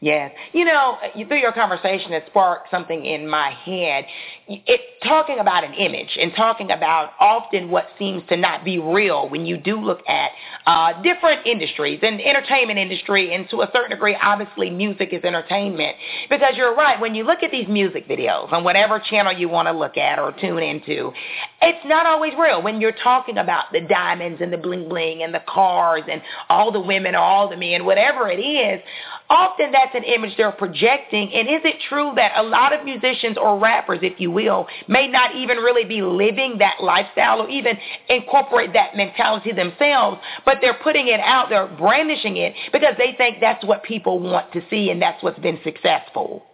Yes. 0.00 0.32
You 0.52 0.64
know, 0.64 0.98
through 1.28 1.38
your 1.38 1.52
conversation, 1.52 2.12
it 2.12 2.24
sparked 2.26 2.70
something 2.70 3.04
in 3.04 3.28
my 3.28 3.50
head. 3.50 4.04
It 4.48 4.80
talking 5.04 5.38
about 5.38 5.64
an 5.64 5.74
image 5.74 6.16
and 6.20 6.32
talking 6.34 6.70
about 6.70 7.10
often 7.20 7.70
what 7.70 7.86
seems 7.98 8.22
to 8.28 8.36
not 8.36 8.64
be 8.64 8.78
real 8.78 9.28
when 9.28 9.46
you 9.46 9.56
do 9.56 9.76
look 9.80 10.00
at 10.08 10.30
uh, 10.66 11.02
different 11.02 11.46
industries 11.46 12.00
and 12.02 12.20
entertainment 12.20 12.78
industry, 12.78 13.34
and 13.34 13.48
to 13.50 13.62
a 13.62 13.70
certain 13.72 13.90
degree, 13.90 14.16
obviously, 14.20 14.70
music 14.70 15.10
is 15.12 15.22
entertainment. 15.24 15.96
Because 16.28 16.54
you're 16.56 16.74
right, 16.74 17.00
when 17.00 17.14
you 17.14 17.24
look 17.24 17.42
at 17.42 17.50
these 17.50 17.68
music 17.68 18.08
videos 18.08 18.52
on 18.52 18.64
whatever 18.64 19.00
channel 19.10 19.32
you 19.32 19.48
want 19.48 19.66
to 19.68 19.72
look 19.72 19.96
at 19.96 20.18
or 20.18 20.32
tune 20.40 20.62
into, 20.62 21.12
it's 21.60 21.86
not 21.86 22.06
always 22.06 22.32
real. 22.38 22.62
When 22.62 22.80
you're 22.80 22.92
talking 23.02 23.38
about 23.38 23.66
the 23.72 23.80
diamonds 23.80 24.40
and 24.40 24.52
the 24.52 24.58
bling 24.58 24.88
bling 24.88 25.22
and 25.22 25.34
the 25.34 25.42
cars 25.46 26.02
and 26.10 26.22
all 26.48 26.72
the 26.72 26.80
women 26.80 27.14
or 27.14 27.18
all 27.18 27.48
the 27.48 27.56
men, 27.56 27.84
whatever 27.84 28.28
it 28.28 28.40
is, 28.40 28.82
often 29.28 29.71
that's 29.72 29.94
an 29.94 30.04
image 30.04 30.36
they're 30.36 30.52
projecting. 30.52 31.32
And 31.32 31.48
is 31.48 31.60
it 31.64 31.76
true 31.88 32.12
that 32.16 32.32
a 32.36 32.42
lot 32.42 32.72
of 32.72 32.84
musicians 32.84 33.36
or 33.36 33.58
rappers, 33.58 34.00
if 34.02 34.20
you 34.20 34.30
will, 34.30 34.66
may 34.88 35.08
not 35.08 35.34
even 35.34 35.58
really 35.58 35.84
be 35.84 36.02
living 36.02 36.58
that 36.58 36.76
lifestyle 36.80 37.42
or 37.42 37.48
even 37.48 37.76
incorporate 38.08 38.72
that 38.74 38.96
mentality 38.96 39.52
themselves, 39.52 40.20
but 40.44 40.58
they're 40.60 40.78
putting 40.82 41.08
it 41.08 41.20
out, 41.20 41.48
they're 41.48 41.66
brandishing 41.66 42.36
it 42.36 42.54
because 42.72 42.94
they 42.98 43.14
think 43.16 43.38
that's 43.40 43.64
what 43.64 43.82
people 43.82 44.20
want 44.20 44.52
to 44.52 44.62
see 44.70 44.90
and 44.90 45.00
that's 45.00 45.22
what's 45.22 45.38
been 45.40 45.58
successful. 45.64 46.44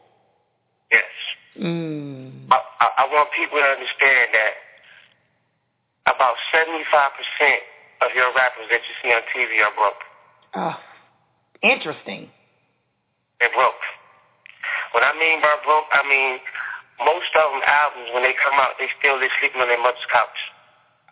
Yes. 0.90 1.02
Mm. 1.60 2.46
I, 2.50 2.56
I, 2.80 2.87
I 2.98 3.04
want 3.12 3.28
people 3.37 3.58
to 3.58 3.64
understand 3.64 4.28
that 4.32 6.14
about 6.14 6.34
75% 6.54 6.78
of 8.00 8.10
your 8.14 8.32
rappers 8.34 8.66
that 8.70 8.80
you 8.80 8.94
see 9.02 9.12
on 9.12 9.22
TV 9.34 9.60
are 9.64 9.75
broke. 9.75 10.02
Oh, 10.54 10.76
interesting. 11.62 12.30
They're 13.40 13.54
broke. 13.54 13.85
What 14.92 15.04
I 15.04 15.12
mean 15.18 15.40
by 15.40 15.54
broke, 15.64 15.87
I 15.92 16.02
mean 16.09 16.40
most 16.99 17.30
of 17.38 17.54
them 17.54 17.62
albums 17.62 18.11
when 18.14 18.23
they 18.26 18.35
come 18.35 18.59
out, 18.59 18.75
they 18.78 18.90
still 18.99 19.18
live 19.18 19.30
sleeping 19.38 19.62
on 19.62 19.68
their 19.68 19.78
mother's 19.78 20.02
couch. 20.11 20.40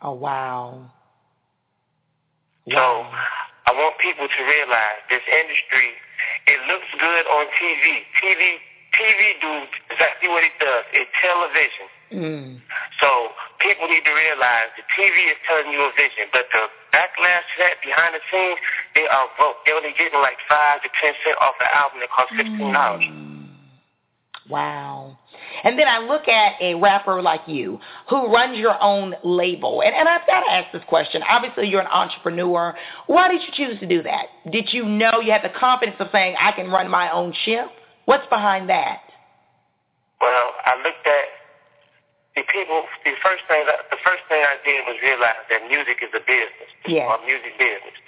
Oh 0.03 0.13
wow. 0.13 0.91
So 2.67 2.83
I 3.67 3.71
want 3.71 3.95
people 4.03 4.27
to 4.27 4.41
realize 4.43 4.99
this 5.07 5.23
industry, 5.23 5.95
it 6.51 6.59
looks 6.67 6.91
good 6.99 7.25
on 7.31 7.47
TV. 7.63 8.03
TV, 8.19 8.59
TV 8.95 9.21
do 9.39 9.53
exactly 9.91 10.27
what 10.27 10.43
it 10.43 10.55
does. 10.59 10.85
It's 10.91 11.11
television. 11.23 11.87
Mm. 12.11 12.47
So 13.03 13.11
people 13.59 13.87
need 13.87 14.07
to 14.07 14.15
realize 14.15 14.71
the 14.79 14.87
TV 14.95 15.31
is 15.31 15.39
telling 15.47 15.71
you 15.75 15.83
a 15.83 15.93
vision, 15.95 16.31
but 16.31 16.47
the 16.51 16.71
backlash 16.95 17.47
to 17.55 17.57
that 17.67 17.83
behind 17.83 18.15
the 18.15 18.23
scenes, 18.31 18.59
they 18.97 19.07
are 19.07 19.29
broke. 19.39 19.63
They're 19.65 19.77
only 19.77 19.95
getting 19.97 20.19
like 20.19 20.41
five 20.49 20.83
to 20.83 20.89
ten 21.01 21.13
cent 21.23 21.37
off 21.39 21.55
an 21.61 21.69
album 21.71 22.01
that 22.01 22.11
costs 22.11 22.35
fifteen 22.35 22.73
dollars. 22.73 23.05
Mm. 23.05 23.37
Wow. 24.49 25.19
And 25.65 25.79
then 25.79 25.89
I 25.89 25.99
look 25.99 26.29
at 26.29 26.55
a 26.61 26.75
rapper 26.75 27.21
like 27.21 27.43
you 27.47 27.81
who 28.09 28.33
runs 28.33 28.57
your 28.59 28.81
own 28.81 29.15
label. 29.25 29.83
And, 29.83 29.93
and 29.95 30.09
I've 30.09 30.27
got 30.27 30.41
to 30.47 30.53
ask 30.53 30.73
this 30.73 30.85
question. 30.89 31.23
Obviously, 31.29 31.69
you're 31.69 31.81
an 31.81 31.91
entrepreneur. 31.91 32.75
Why 33.09 33.27
did 33.27 33.43
you 33.43 33.49
choose 33.53 33.81
to 33.81 33.87
do 33.87 34.03
that? 34.05 34.27
Did 34.53 34.73
you 34.73 34.85
know 34.85 35.19
you 35.21 35.33
had 35.33 35.43
the 35.43 35.53
confidence 35.59 35.97
of 35.99 36.09
saying, 36.13 36.37
I 36.39 36.53
can 36.53 36.71
run 36.71 36.89
my 36.89 37.11
own 37.11 37.35
ship? 37.45 37.67
What's 38.05 38.27
behind 38.29 38.69
that? 38.71 39.01
Well, 40.21 40.51
I 40.65 40.77
looked 40.77 41.07
at 41.07 41.27
the 42.37 42.43
people. 42.53 42.85
The 43.05 43.19
first 43.23 43.43
thing, 43.49 43.65
that, 43.67 43.91
the 43.91 43.99
first 44.05 44.23
thing 44.29 44.39
I 44.47 44.63
did 44.65 44.87
was 44.87 44.97
realize 45.03 45.43
that 45.51 45.67
music 45.69 45.99
is 46.07 46.11
a 46.15 46.23
business. 46.23 46.71
Yeah. 46.87 47.11
Or 47.11 47.19
music 47.27 47.59
business. 47.59 47.99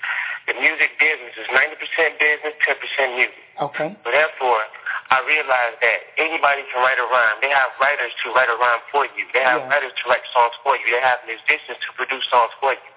The 0.48 0.56
music 0.56 0.96
business 0.96 1.36
is 1.36 1.44
90% 1.52 1.76
business, 2.16 2.56
10% 2.64 3.20
music. 3.20 3.36
Okay. 3.60 3.92
So 4.00 4.08
therefore, 4.08 4.64
I 5.12 5.20
realized 5.28 5.76
that 5.84 5.98
anybody 6.16 6.64
can 6.72 6.80
write 6.80 6.96
a 6.96 7.04
rhyme. 7.04 7.36
They 7.44 7.52
have 7.52 7.68
writers 7.76 8.16
to 8.24 8.32
write 8.32 8.48
a 8.48 8.56
rhyme 8.56 8.80
for 8.88 9.04
you. 9.12 9.28
They 9.36 9.44
have 9.44 9.60
Yeah. 9.60 9.68
writers 9.68 9.92
to 9.92 10.04
write 10.08 10.24
songs 10.32 10.56
for 10.64 10.72
you. 10.80 10.88
They 10.88 11.04
have 11.04 11.20
musicians 11.28 11.76
to 11.84 11.92
produce 12.00 12.24
songs 12.32 12.52
for 12.60 12.72
you. 12.72 12.90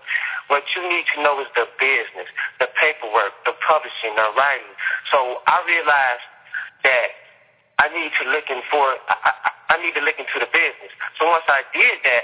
What 0.48 0.64
you 0.76 0.82
need 0.88 1.06
to 1.16 1.24
know 1.24 1.40
is 1.44 1.48
the 1.56 1.68
business, 1.80 2.28
the 2.60 2.68
paperwork, 2.80 3.36
the 3.44 3.54
publishing, 3.68 4.16
the 4.16 4.32
writing. 4.36 4.76
So 5.12 5.44
I 5.48 5.60
realized 5.68 6.28
that 6.84 7.10
I 7.80 7.88
need 7.92 8.12
to 8.16 8.24
look 8.32 8.48
in 8.50 8.62
for 8.72 8.96
I, 9.12 9.16
I, 9.28 9.76
I 9.76 9.78
need 9.84 9.96
to 9.96 10.02
look 10.02 10.20
into 10.20 10.40
the 10.40 10.48
business. 10.52 10.92
So 11.20 11.28
once 11.28 11.48
I 11.48 11.64
did 11.76 12.00
that, 12.04 12.24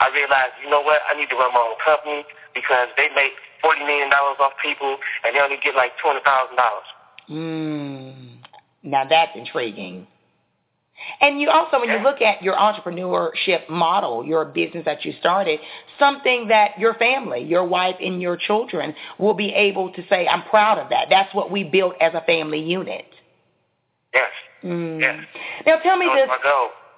I 0.00 0.08
realized, 0.14 0.54
you 0.62 0.70
know 0.70 0.80
what, 0.80 1.00
I 1.08 1.18
need 1.18 1.28
to 1.30 1.36
run 1.36 1.52
my 1.52 1.60
own 1.60 1.78
company 1.84 2.24
because 2.54 2.88
they 2.96 3.08
make 3.14 3.32
forty 3.62 3.80
million 3.80 4.10
dollars 4.10 4.36
off 4.40 4.52
people 4.62 4.98
and 5.24 5.34
they 5.34 5.40
only 5.40 5.58
get 5.62 5.74
like 5.74 5.92
two 6.00 6.08
hundred 6.08 6.24
thousand 6.24 6.56
dollars. 6.56 6.88
Mm. 7.28 8.40
Now 8.82 9.04
that's 9.04 9.32
intriguing. 9.36 10.06
And 11.20 11.40
you 11.40 11.48
also, 11.48 11.80
when 11.80 11.88
you 11.88 11.98
look 12.02 12.20
at 12.20 12.42
your 12.42 12.54
entrepreneurship 12.54 13.68
model, 13.70 14.24
your 14.24 14.44
business 14.44 14.84
that 14.84 15.04
you 15.04 15.14
started, 15.18 15.58
something 15.98 16.48
that 16.48 16.78
your 16.78 16.94
family, 16.94 17.42
your 17.42 17.64
wife 17.64 17.96
and 18.00 18.20
your 18.20 18.36
children 18.36 18.94
will 19.18 19.34
be 19.34 19.48
able 19.48 19.90
to 19.92 20.02
say, 20.08 20.26
I'm 20.26 20.42
proud 20.44 20.78
of 20.78 20.90
that. 20.90 21.06
That's 21.08 21.34
what 21.34 21.50
we 21.50 21.64
built 21.64 21.94
as 22.00 22.12
a 22.14 22.20
family 22.22 22.60
unit. 22.60 23.06
Yes. 24.12 24.30
Mm. 24.62 25.00
Yes. 25.00 25.24
Now 25.66 25.78
tell 25.78 25.96
me 25.96 26.06
this. 26.14 26.28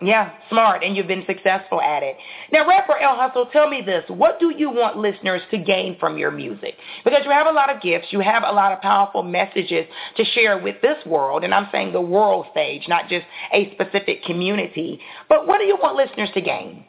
Was 0.02 0.08
my 0.08 0.08
goal. 0.08 0.08
Yeah, 0.08 0.32
smart, 0.50 0.84
and 0.84 0.96
you've 0.96 1.06
been 1.06 1.24
successful 1.26 1.80
at 1.80 2.02
it. 2.02 2.16
Now, 2.52 2.66
rapper 2.68 2.96
L 2.98 3.16
Hussle, 3.16 3.50
tell 3.52 3.68
me 3.68 3.82
this. 3.82 4.04
What 4.08 4.38
do 4.38 4.52
you 4.56 4.70
want 4.70 4.96
listeners 4.96 5.42
to 5.50 5.58
gain 5.58 5.96
from 5.98 6.18
your 6.18 6.30
music? 6.30 6.74
Because 7.04 7.22
you 7.24 7.30
have 7.30 7.46
a 7.46 7.52
lot 7.52 7.74
of 7.74 7.80
gifts. 7.80 8.08
You 8.10 8.20
have 8.20 8.42
a 8.46 8.52
lot 8.52 8.72
of 8.72 8.80
powerful 8.80 9.22
messages 9.22 9.86
to 10.16 10.24
share 10.24 10.58
with 10.58 10.80
this 10.82 10.98
world, 11.06 11.44
and 11.44 11.54
I'm 11.54 11.68
saying 11.72 11.92
the 11.92 12.00
world 12.00 12.46
stage, 12.50 12.82
not 12.88 13.08
just 13.08 13.26
a 13.52 13.72
specific 13.74 14.24
community. 14.24 15.00
But 15.28 15.46
what 15.46 15.58
do 15.58 15.64
you 15.64 15.76
want 15.80 15.96
listeners 15.96 16.30
to 16.34 16.40
gain? 16.40 16.84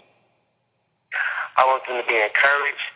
I 1.57 1.65
want 1.65 1.83
them 1.87 2.01
to 2.01 2.07
be 2.07 2.15
encouraged 2.17 2.87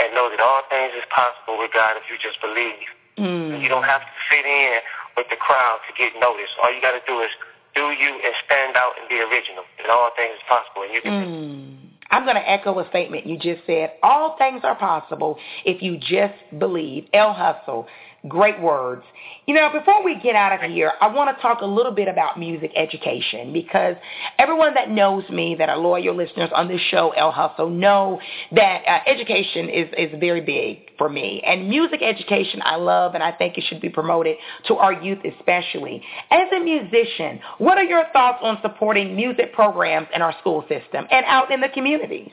and 0.00 0.14
know 0.14 0.30
that 0.30 0.40
all 0.40 0.62
things 0.70 0.92
is 0.96 1.04
possible 1.10 1.58
with 1.58 1.70
God 1.74 1.96
if 1.98 2.04
you 2.08 2.16
just 2.16 2.40
believe. 2.40 2.88
Mm. 3.18 3.60
You 3.60 3.68
don't 3.68 3.84
have 3.84 4.00
to 4.00 4.12
fit 4.30 4.46
in 4.46 4.78
with 5.16 5.26
the 5.28 5.36
crowd 5.36 5.82
to 5.90 5.92
get 5.98 6.14
noticed. 6.22 6.54
All 6.62 6.72
you 6.72 6.80
got 6.80 6.94
to 6.94 7.02
do 7.06 7.20
is 7.20 7.30
do 7.78 7.84
you 7.94 8.10
and 8.10 8.34
stand 8.44 8.76
out 8.76 8.92
and 8.98 9.08
be 9.08 9.16
original. 9.16 9.62
And 9.78 9.86
all 9.88 10.10
things 10.16 10.34
is 10.34 10.42
possible. 10.48 10.82
And 10.82 10.92
you 10.92 11.00
can. 11.00 11.12
Mm. 11.12 11.78
I'm 12.10 12.24
going 12.24 12.36
to 12.36 12.50
echo 12.50 12.78
a 12.78 12.88
statement 12.88 13.26
you 13.26 13.36
just 13.36 13.66
said. 13.66 13.92
All 14.02 14.36
things 14.38 14.62
are 14.64 14.76
possible 14.76 15.38
if 15.64 15.82
you 15.82 15.98
just 15.98 16.34
believe. 16.58 17.06
L 17.12 17.34
Hussle, 17.34 17.86
great 18.26 18.60
words. 18.60 19.04
You 19.46 19.54
know, 19.54 19.70
before 19.72 20.02
we 20.02 20.18
get 20.20 20.34
out 20.34 20.52
of 20.52 20.70
here, 20.70 20.92
I 21.00 21.06
want 21.06 21.34
to 21.34 21.40
talk 21.40 21.60
a 21.60 21.66
little 21.66 21.92
bit 21.92 22.08
about 22.08 22.38
music 22.38 22.72
education 22.74 23.52
because 23.52 23.94
everyone 24.38 24.74
that 24.74 24.90
knows 24.90 25.28
me, 25.30 25.54
that 25.56 25.68
are 25.68 25.78
loyal 25.78 26.16
listeners 26.16 26.50
on 26.54 26.66
this 26.66 26.80
show, 26.90 27.10
L 27.10 27.32
Hussle, 27.32 27.70
know 27.70 28.20
that 28.52 28.82
uh, 28.88 28.98
education 29.06 29.68
is, 29.68 29.88
is 29.96 30.18
very 30.18 30.40
big 30.40 30.90
for 30.98 31.08
me. 31.08 31.42
And 31.46 31.68
music 31.68 32.02
education 32.02 32.60
I 32.64 32.76
love 32.76 33.14
and 33.14 33.22
I 33.22 33.30
think 33.30 33.56
it 33.56 33.64
should 33.68 33.80
be 33.80 33.88
promoted 33.88 34.36
to 34.66 34.74
our 34.74 34.92
youth 34.92 35.20
especially. 35.24 36.02
As 36.30 36.48
a 36.54 36.58
musician, 36.58 37.40
what 37.58 37.78
are 37.78 37.84
your 37.84 38.04
thoughts 38.12 38.38
on 38.42 38.58
supporting 38.62 39.14
music 39.14 39.52
programs 39.52 40.08
in 40.12 40.22
our 40.22 40.34
school 40.40 40.62
system 40.68 41.06
and 41.10 41.24
out 41.26 41.52
in 41.52 41.60
the 41.60 41.68
communities? 41.68 42.32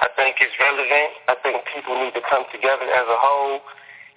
I 0.00 0.08
think 0.16 0.36
it's 0.40 0.52
relevant. 0.58 1.10
I 1.28 1.36
think 1.42 1.62
people 1.74 1.94
need 2.02 2.12
to 2.14 2.20
come 2.28 2.44
together 2.52 2.82
as 2.82 3.06
a 3.06 3.18
whole 3.22 3.60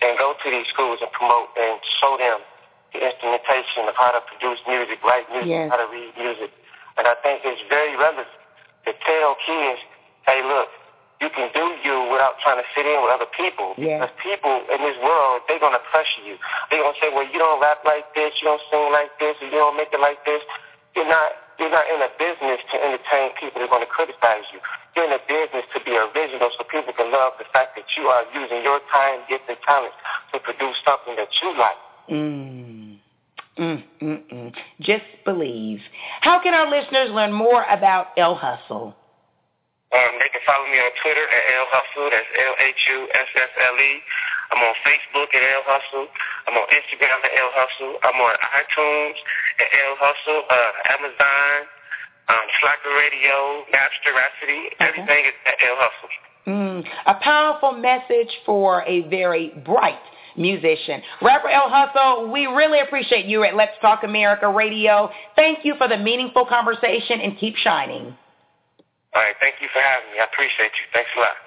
and 0.02 0.18
go 0.18 0.36
to 0.36 0.48
these 0.52 0.68
schools 0.72 1.00
and 1.00 1.12
promote 1.12 1.52
and 1.56 1.80
show 2.02 2.18
them 2.20 2.40
the 2.92 3.00
instrumentation 3.04 3.88
of 3.88 3.96
how 3.96 4.12
to 4.12 4.22
produce 4.28 4.60
music, 4.68 5.00
write 5.04 5.28
music, 5.32 5.52
Yes. 5.52 5.72
how 5.72 5.78
to 5.80 5.88
read 5.92 6.12
music. 6.16 6.52
And 6.98 7.08
I 7.08 7.16
think 7.20 7.44
it's 7.44 7.62
very 7.68 7.96
relevant 7.96 8.28
to 8.88 8.92
tell 9.04 9.36
kids, 9.44 9.80
hey, 10.28 10.40
look, 10.44 10.72
you 11.24 11.32
can 11.32 11.48
do 11.56 11.76
you 11.84 12.12
without 12.12 12.40
trying 12.44 12.60
to 12.60 12.68
fit 12.76 12.84
in 12.84 13.00
with 13.00 13.12
other 13.12 13.28
people. 13.36 13.76
Yes. 13.80 14.04
Because 14.04 14.14
people 14.20 14.56
in 14.68 14.80
this 14.84 15.00
world, 15.00 15.44
they're 15.48 15.64
going 15.64 15.76
to 15.76 15.86
pressure 15.92 16.24
you. 16.28 16.36
They're 16.72 16.84
going 16.84 16.96
to 16.96 17.00
say, 17.00 17.12
well, 17.12 17.28
you 17.28 17.40
don't 17.40 17.60
rap 17.64 17.84
like 17.88 18.12
this, 18.16 18.36
you 18.40 18.48
don't 18.52 18.64
sing 18.68 18.92
like 18.92 19.16
this, 19.20 19.36
or 19.40 19.48
you 19.48 19.56
don't 19.60 19.76
make 19.80 19.92
it 19.96 20.00
like 20.00 20.24
this. 20.28 20.44
You're 20.96 21.08
not 21.08 21.36
you're 21.56 21.72
not 21.72 21.88
in 21.88 22.04
a 22.04 22.12
business 22.20 22.60
to 22.68 22.76
entertain 22.76 23.32
people 23.40 23.64
that 23.64 23.68
are 23.68 23.72
going 23.72 23.84
to 23.84 23.88
criticize 23.88 24.44
you. 24.52 24.60
In 24.96 25.12
a 25.12 25.20
business 25.28 25.68
to 25.76 25.84
be 25.84 25.92
original 25.92 26.50
so 26.56 26.64
people 26.72 26.94
can 26.96 27.12
love 27.12 27.34
the 27.38 27.44
fact 27.52 27.76
that 27.76 27.84
you 27.98 28.08
are 28.08 28.24
using 28.34 28.64
your 28.64 28.80
time, 28.94 29.28
gift, 29.28 29.44
and 29.50 29.58
talent 29.68 29.92
to 30.32 30.40
produce 30.40 30.78
something 30.88 31.16
that 31.18 31.28
you 31.44 31.52
like. 31.60 31.82
Mm. 32.10 32.98
Mm, 33.58 33.84
mm, 34.02 34.22
mm. 34.32 34.56
Just 34.80 35.04
believe. 35.26 35.80
How 36.22 36.42
can 36.42 36.54
our 36.54 36.70
listeners 36.72 37.12
learn 37.12 37.32
more 37.32 37.64
about 37.68 38.16
L 38.18 38.40
Hussle? 38.40 38.96
Um, 39.96 40.12
they 40.20 40.28
can 40.28 40.44
follow 40.44 40.68
me 40.68 40.76
on 40.76 40.92
Twitter 41.00 41.24
at 41.24 41.44
L 41.56 41.68
Hussle. 41.72 42.12
That's 42.12 42.32
L-H-U-S-S-L-E. 42.36 43.94
I'm 44.52 44.60
on 44.60 44.76
Facebook 44.84 45.30
at 45.32 45.44
L 45.44 45.64
Hussle. 45.64 46.08
I'm 46.48 46.56
on 46.56 46.68
Instagram 46.68 47.20
at 47.24 47.32
L 47.32 47.52
Hussle. 47.56 47.96
I'm 48.04 48.20
on 48.20 48.36
iTunes 48.60 49.18
at 49.60 49.70
L 49.72 49.96
Hussle, 50.04 50.40
uh, 50.52 50.72
Amazon, 51.00 51.68
um, 52.30 52.46
Slacker 52.60 52.96
Radio, 52.96 53.66
Napster, 53.74 54.14
Rhapsody. 54.16 54.70
Everything 54.80 55.26
is 55.26 55.34
at 55.46 55.56
L 55.62 55.78
Hussle. 55.78 56.10
Mm, 56.48 56.86
a 57.08 57.14
powerful 57.16 57.74
message 57.74 58.30
for 58.46 58.84
a 58.88 59.08
very 59.10 59.54
bright 59.66 60.00
musician. 60.38 61.02
Rapper 61.22 61.50
L 61.50 61.70
Hussle, 61.70 62.32
we 62.32 62.46
really 62.46 62.80
appreciate 62.80 63.26
you 63.26 63.44
at 63.44 63.56
Let's 63.56 63.78
Talk 63.82 64.04
America 64.04 64.50
Radio. 64.50 65.10
Thank 65.36 65.66
you 65.66 65.76
for 65.78 65.88
the 65.88 65.98
meaningful 65.98 66.46
conversation 66.46 67.22
and 67.22 67.38
keep 67.38 67.56
shining. 67.56 68.16
All 69.16 69.22
right, 69.22 69.36
thank 69.40 69.56
you 69.62 69.68
for 69.74 69.80
having 69.80 70.12
me. 70.12 70.20
I 70.20 70.26
appreciate 70.26 70.72
you. 70.76 70.86
Thanks 70.94 71.10
a 71.16 71.20
lot 71.20 71.45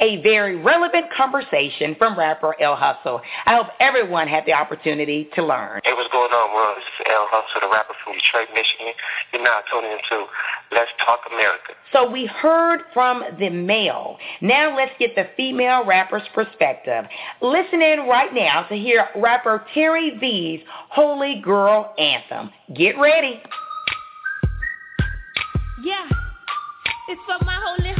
a 0.00 0.22
very 0.22 0.56
relevant 0.56 1.06
conversation 1.16 1.94
from 1.96 2.18
rapper 2.18 2.54
L 2.60 2.76
Hussle. 2.76 3.20
I 3.46 3.54
hope 3.54 3.68
everyone 3.80 4.28
had 4.28 4.44
the 4.46 4.52
opportunity 4.52 5.28
to 5.34 5.44
learn. 5.44 5.80
Hey, 5.84 5.92
what's 5.92 6.10
going 6.12 6.30
on, 6.30 6.54
world? 6.54 6.76
This 6.76 6.84
is 7.00 7.12
L 7.12 7.26
Hussle, 7.32 7.60
the 7.60 7.68
rapper 7.72 7.94
from 8.04 8.14
Detroit, 8.14 8.48
Michigan. 8.54 8.92
You're 9.32 9.42
now 9.42 9.60
tuning 9.70 9.92
into 9.92 10.26
Let's 10.72 10.90
Talk 11.04 11.20
America. 11.30 11.74
So 11.92 12.10
we 12.10 12.26
heard 12.26 12.80
from 12.94 13.22
the 13.38 13.50
male. 13.50 14.18
Now 14.40 14.76
let's 14.76 14.92
get 14.98 15.14
the 15.14 15.26
female 15.36 15.84
rapper's 15.84 16.26
perspective. 16.34 17.04
Listen 17.40 17.82
in 17.82 18.00
right 18.08 18.32
now 18.32 18.64
to 18.68 18.74
hear 18.76 19.08
rapper 19.16 19.64
Terri 19.74 20.18
Vee's 20.20 20.60
Holy 20.90 21.40
Girl 21.40 21.94
Anthem. 21.98 22.50
Get 22.74 22.98
ready. 22.98 23.40
Yeah, 25.82 26.06
it's 27.08 27.20
for 27.26 27.44
my 27.44 27.58
holy, 27.64 27.92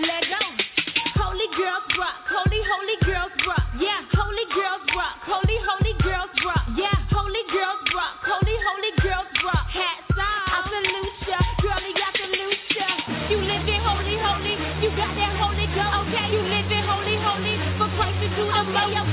Let 0.00 0.24
go. 0.32 0.40
Holy 1.20 1.48
girls 1.60 1.84
rock. 2.00 2.24
Holy, 2.24 2.60
holy 2.64 2.96
girls 3.04 3.36
rock. 3.44 3.68
Yeah. 3.76 4.00
Holy 4.16 4.46
girls 4.48 4.80
rock. 4.96 5.20
Holy, 5.28 5.58
holy 5.60 5.92
girls 6.00 6.32
rock. 6.40 6.64
Yeah. 6.72 6.96
Holy 7.12 7.44
girls 7.52 7.84
rock. 7.92 8.16
Holy, 8.24 8.56
holy 8.64 8.92
girls 9.04 9.28
rock. 9.44 9.66
Hats 9.68 10.16
off. 10.16 10.56
I 10.56 10.58
salute 10.72 11.20
ya. 11.28 11.40
Girlie, 11.60 11.92
I 11.92 12.10
salute 12.16 12.64
ya. 12.80 12.88
You 13.28 13.38
living 13.44 13.82
holy, 13.84 14.16
holy. 14.16 14.54
You 14.80 14.88
got 14.96 15.12
that 15.20 15.36
holy 15.36 15.68
ghost. 15.76 15.92
Okay. 16.08 16.32
You 16.32 16.48
living 16.48 16.84
holy, 16.88 17.16
holy. 17.20 17.54
For 17.76 17.92
Christ 18.00 18.24
to 18.24 18.28
do 18.40 18.44
the. 18.48 18.80
Okay. 19.04 19.09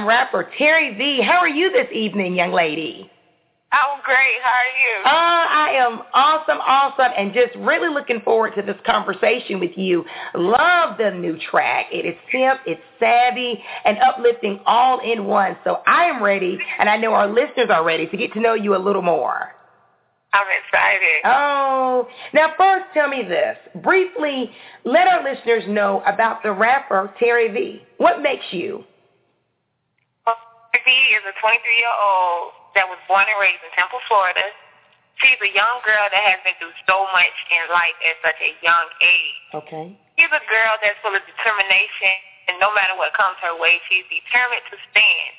Rapper 0.00 0.48
Terri 0.58 0.96
Vee. 0.96 1.20
How 1.20 1.38
are 1.38 1.48
you 1.48 1.70
this 1.70 1.88
evening, 1.92 2.34
young 2.34 2.52
lady? 2.52 3.10
I'm 3.72 4.00
great. 4.04 4.36
How 4.42 4.50
are 4.50 4.74
you? 4.80 5.04
Uh, 5.04 5.10
I 5.10 5.70
am 5.76 6.02
awesome, 6.14 6.58
awesome, 6.60 7.12
and 7.16 7.32
just 7.32 7.54
really 7.56 7.88
looking 7.88 8.20
forward 8.20 8.54
to 8.56 8.62
this 8.62 8.76
conversation 8.84 9.60
with 9.60 9.72
you. 9.76 10.04
Love 10.34 10.98
the 10.98 11.10
new 11.10 11.38
track. 11.50 11.86
It 11.90 12.06
is 12.06 12.16
hip, 12.30 12.58
it's 12.66 12.80
savvy, 12.98 13.62
and 13.84 13.98
uplifting 13.98 14.60
all 14.66 15.00
in 15.00 15.26
one. 15.26 15.56
So 15.64 15.80
I 15.86 16.04
am 16.04 16.22
ready, 16.22 16.58
and 16.78 16.88
I 16.88 16.96
know 16.96 17.12
our 17.12 17.28
listeners 17.28 17.68
are 17.70 17.84
ready 17.84 18.06
to 18.06 18.16
get 18.16 18.32
to 18.32 18.40
know 18.40 18.54
you 18.54 18.74
a 18.74 18.78
little 18.78 19.02
more. 19.02 19.52
I'm 20.34 20.46
excited. 20.64 21.20
Oh, 21.24 22.08
now 22.32 22.52
first 22.56 22.86
tell 22.94 23.08
me 23.08 23.22
this. 23.22 23.56
Briefly, 23.82 24.50
let 24.84 25.06
our 25.06 25.22
listeners 25.22 25.64
know 25.68 26.02
about 26.06 26.42
the 26.42 26.52
rapper 26.52 27.12
Terri 27.20 27.52
Vee. 27.52 27.82
What 27.98 28.22
makes 28.22 28.44
you? 28.50 28.84
Is 30.92 31.24
a 31.24 31.32
23-year-old 31.40 32.76
that 32.76 32.84
was 32.84 33.00
born 33.08 33.24
and 33.24 33.38
raised 33.40 33.64
in 33.64 33.72
Tampa, 33.72 33.96
Florida. 34.08 34.44
She's 35.20 35.40
a 35.40 35.48
young 35.52 35.80
girl 35.88 36.04
that 36.08 36.20
has 36.20 36.40
been 36.44 36.56
through 36.60 36.76
so 36.84 37.08
much 37.16 37.36
in 37.48 37.64
life 37.72 37.96
at 38.04 38.16
such 38.20 38.36
a 38.40 38.52
young 38.60 38.86
age. 39.00 39.40
Okay. 39.56 39.86
She's 40.20 40.32
a 40.32 40.44
girl 40.48 40.72
that's 40.80 40.96
full 41.00 41.16
of 41.16 41.24
determination, 41.24 42.12
and 42.48 42.60
no 42.60 42.72
matter 42.76 42.96
what 42.96 43.12
comes 43.16 43.40
her 43.40 43.56
way, 43.56 43.80
she's 43.88 44.04
determined 44.08 44.64
to 44.68 44.76
stand. 44.92 45.32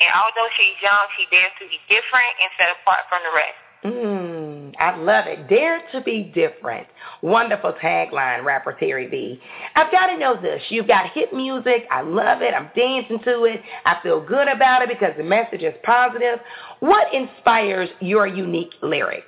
And 0.00 0.08
although 0.12 0.48
she's 0.56 0.76
young, 0.80 1.04
she 1.16 1.28
dares 1.28 1.52
to 1.60 1.68
be 1.68 1.80
different 1.88 2.32
and 2.40 2.48
set 2.60 2.72
apart 2.72 3.08
from 3.08 3.20
the 3.24 3.32
rest. 3.32 3.63
Mm, 3.84 4.72
I 4.80 4.96
love 4.96 5.26
it. 5.26 5.46
Dare 5.46 5.82
to 5.92 6.00
be 6.00 6.32
different. 6.34 6.86
Wonderful 7.20 7.74
tagline, 7.82 8.42
rapper 8.42 8.72
Terri 8.80 9.10
Vee. 9.10 9.38
I've 9.76 9.92
got 9.92 10.06
to 10.06 10.16
know 10.16 10.40
this. 10.40 10.62
You've 10.70 10.88
got 10.88 11.10
hit 11.12 11.34
music. 11.34 11.84
I 11.90 12.00
love 12.00 12.40
it. 12.40 12.54
I'm 12.54 12.70
dancing 12.74 13.20
to 13.24 13.44
it. 13.44 13.60
I 13.84 13.98
feel 14.02 14.24
good 14.24 14.48
about 14.48 14.80
it 14.80 14.88
because 14.88 15.12
the 15.18 15.24
message 15.24 15.60
is 15.60 15.74
positive. 15.82 16.40
What 16.80 17.12
inspires 17.12 17.90
your 18.00 18.26
unique 18.26 18.72
lyrics? 18.80 19.26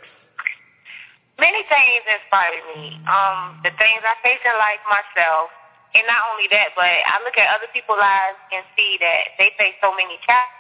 Many 1.38 1.61
things 1.69 2.03
inspire 2.09 2.57
me. 2.73 2.97
Um, 3.05 3.61
the 3.61 3.77
things 3.77 4.01
I 4.09 4.16
face 4.25 4.40
in 4.40 4.57
life 4.57 4.81
myself, 4.88 5.53
and 5.92 6.01
not 6.09 6.33
only 6.33 6.49
that, 6.49 6.73
but 6.73 6.88
I 6.88 7.21
look 7.29 7.37
at 7.37 7.53
other 7.53 7.69
people's 7.77 8.01
lives 8.01 8.40
and 8.57 8.64
see 8.73 8.97
that 9.05 9.37
they 9.37 9.53
face 9.61 9.77
so 9.85 9.92
many 9.92 10.16
challenges 10.25 10.56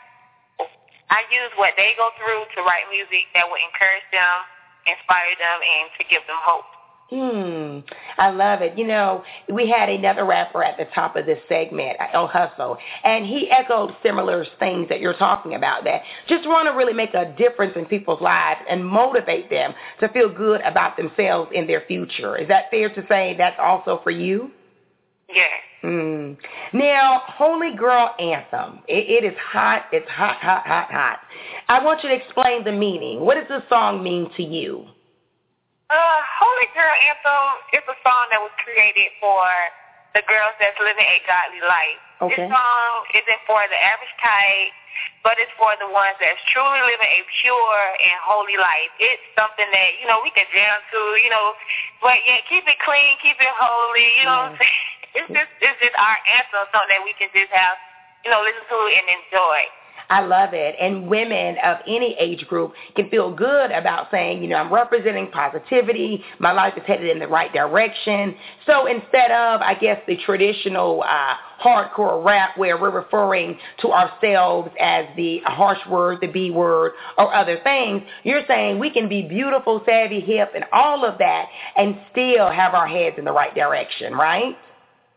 I 1.10 1.22
use 1.30 1.52
what 1.56 1.74
they 1.76 1.94
go 1.96 2.10
through 2.18 2.50
to 2.56 2.66
write 2.66 2.90
music 2.90 3.30
that 3.34 3.46
will 3.46 3.62
encourage 3.62 4.06
them, 4.10 4.36
inspire 4.86 5.34
them, 5.38 5.58
and 5.62 5.90
to 5.98 6.02
give 6.10 6.22
them 6.26 6.38
hope. 6.42 6.66
Hmm, 7.08 7.78
I 8.18 8.30
love 8.30 8.62
it. 8.62 8.76
You 8.76 8.84
know, 8.84 9.22
we 9.48 9.70
had 9.70 9.88
another 9.88 10.24
rapper 10.24 10.64
at 10.64 10.76
the 10.76 10.86
top 10.86 11.14
of 11.14 11.24
this 11.24 11.38
segment, 11.48 11.96
L 12.12 12.26
Hussle, 12.26 12.76
and 13.04 13.24
he 13.24 13.48
echoed 13.48 13.94
similar 14.02 14.44
things 14.58 14.88
that 14.88 15.00
you're 15.00 15.14
talking 15.14 15.54
about 15.54 15.84
that 15.84 16.02
just 16.26 16.48
want 16.48 16.66
to 16.66 16.72
really 16.72 16.92
make 16.92 17.14
a 17.14 17.32
difference 17.38 17.74
in 17.76 17.86
people's 17.86 18.20
lives 18.20 18.60
and 18.68 18.84
motivate 18.84 19.48
them 19.50 19.72
to 20.00 20.08
feel 20.08 20.28
good 20.28 20.60
about 20.62 20.96
themselves 20.96 21.48
in 21.54 21.68
their 21.68 21.82
future. 21.82 22.36
Is 22.36 22.48
that 22.48 22.64
fair 22.72 22.88
to 22.92 23.06
say 23.08 23.36
that's 23.38 23.58
also 23.60 24.00
for 24.02 24.10
you? 24.10 24.50
Yes. 25.28 25.62
Mm. 25.86 26.36
Now, 26.74 27.22
Holy 27.38 27.70
Girl 27.76 28.10
Anthem. 28.18 28.82
It, 28.90 29.06
it 29.06 29.24
is 29.24 29.38
hot. 29.38 29.86
It's 29.94 30.10
hot, 30.10 30.42
hot, 30.42 30.66
hot, 30.66 30.90
hot. 30.90 31.22
I 31.68 31.78
want 31.78 32.02
you 32.02 32.10
to 32.10 32.16
explain 32.16 32.66
the 32.66 32.74
meaning. 32.74 33.22
What 33.22 33.38
does 33.38 33.46
this 33.46 33.62
song 33.70 34.02
mean 34.02 34.26
to 34.34 34.42
you? 34.42 34.82
Uh, 35.86 36.20
Holy 36.42 36.66
Girl 36.74 36.90
Anthem 36.90 37.46
is 37.78 37.86
a 37.86 37.96
song 38.02 38.26
that 38.34 38.42
was 38.42 38.50
created 38.66 39.14
for 39.22 39.46
the 40.18 40.26
girls 40.26 40.58
that's 40.58 40.74
living 40.82 41.06
a 41.06 41.22
godly 41.22 41.62
life. 41.62 42.02
Okay. 42.18 42.34
This 42.34 42.50
song 42.50 42.92
isn't 43.14 43.42
for 43.46 43.62
the 43.70 43.78
average 43.78 44.16
type, 44.18 44.74
but 45.22 45.38
it's 45.38 45.54
for 45.54 45.70
the 45.78 45.86
ones 45.86 46.18
that's 46.18 46.42
truly 46.50 46.82
living 46.82 47.06
a 47.06 47.22
pure 47.38 47.82
and 48.02 48.18
holy 48.26 48.58
life. 48.58 48.90
It's 48.98 49.22
something 49.38 49.70
that, 49.70 49.90
you 50.02 50.10
know, 50.10 50.18
we 50.24 50.34
can 50.34 50.50
jam 50.50 50.82
to, 50.82 51.00
you 51.22 51.30
know, 51.30 51.54
but 52.02 52.18
yeah, 52.26 52.42
keep 52.50 52.66
it 52.66 52.80
clean, 52.82 53.14
keep 53.22 53.38
it 53.38 53.54
holy, 53.54 54.10
you 54.18 54.26
know 54.26 54.50
what 54.50 54.56
I'm 54.56 54.58
saying? 54.58 54.95
It's 55.16 55.32
just 55.32 55.50
it's 55.64 55.78
just 55.80 55.96
our 55.96 56.16
anthem, 56.36 56.68
something 56.70 56.92
that 56.92 57.02
we 57.02 57.16
can 57.16 57.32
just 57.32 57.50
have, 57.50 57.76
you 58.24 58.30
know, 58.30 58.44
listen 58.44 58.62
to 58.68 58.78
and 58.92 59.06
enjoy. 59.08 59.64
I 60.08 60.20
love 60.20 60.50
it. 60.52 60.76
And 60.80 61.08
women 61.08 61.56
of 61.64 61.78
any 61.86 62.16
age 62.18 62.46
group 62.46 62.74
can 62.94 63.10
feel 63.10 63.34
good 63.34 63.72
about 63.72 64.08
saying, 64.10 64.42
you 64.42 64.48
know, 64.48 64.56
I'm 64.56 64.72
representing 64.72 65.30
positivity. 65.30 66.22
My 66.38 66.52
life 66.52 66.74
is 66.76 66.84
headed 66.86 67.10
in 67.10 67.18
the 67.18 67.26
right 67.26 67.52
direction. 67.52 68.36
So 68.66 68.86
instead 68.86 69.30
of, 69.30 69.60
I 69.62 69.74
guess, 69.74 70.00
the 70.06 70.16
traditional 70.24 71.02
uh, 71.02 71.34
hardcore 71.60 72.24
rap 72.24 72.56
where 72.56 72.80
we're 72.80 72.90
referring 72.90 73.58
to 73.80 73.92
ourselves 73.92 74.70
as 74.78 75.06
the 75.16 75.40
harsh 75.44 75.84
word, 75.88 76.18
the 76.20 76.28
B 76.28 76.50
word, 76.50 76.92
or 77.18 77.34
other 77.34 77.58
things, 77.64 78.02
you're 78.22 78.46
saying 78.46 78.78
we 78.78 78.90
can 78.90 79.08
be 79.08 79.22
beautiful, 79.22 79.82
savvy, 79.86 80.20
hip, 80.20 80.52
and 80.54 80.64
all 80.72 81.04
of 81.04 81.18
that 81.18 81.46
and 81.76 81.98
still 82.12 82.50
have 82.50 82.74
our 82.74 82.86
heads 82.86 83.16
in 83.18 83.24
the 83.24 83.32
right 83.32 83.54
direction, 83.54 84.12
right? 84.12 84.56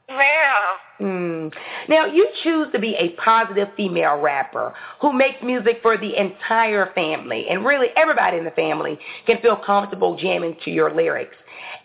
Ma'am. 0.09 0.63
Mm. 0.99 1.53
Now, 1.87 2.05
you 2.05 2.27
choose 2.43 2.67
to 2.73 2.79
be 2.79 2.95
a 2.95 3.09
positive 3.21 3.69
female 3.77 4.19
rapper 4.19 4.73
who 5.01 5.13
makes 5.13 5.41
music 5.41 5.79
for 5.81 5.97
the 5.97 6.19
entire 6.19 6.91
family, 6.93 7.47
and 7.49 7.65
really 7.65 7.87
everybody 7.95 8.37
in 8.37 8.43
the 8.43 8.51
family 8.51 8.99
can 9.25 9.39
feel 9.41 9.55
comfortable 9.55 10.17
jamming 10.17 10.57
to 10.65 10.71
your 10.71 10.93
lyrics. 10.93 11.35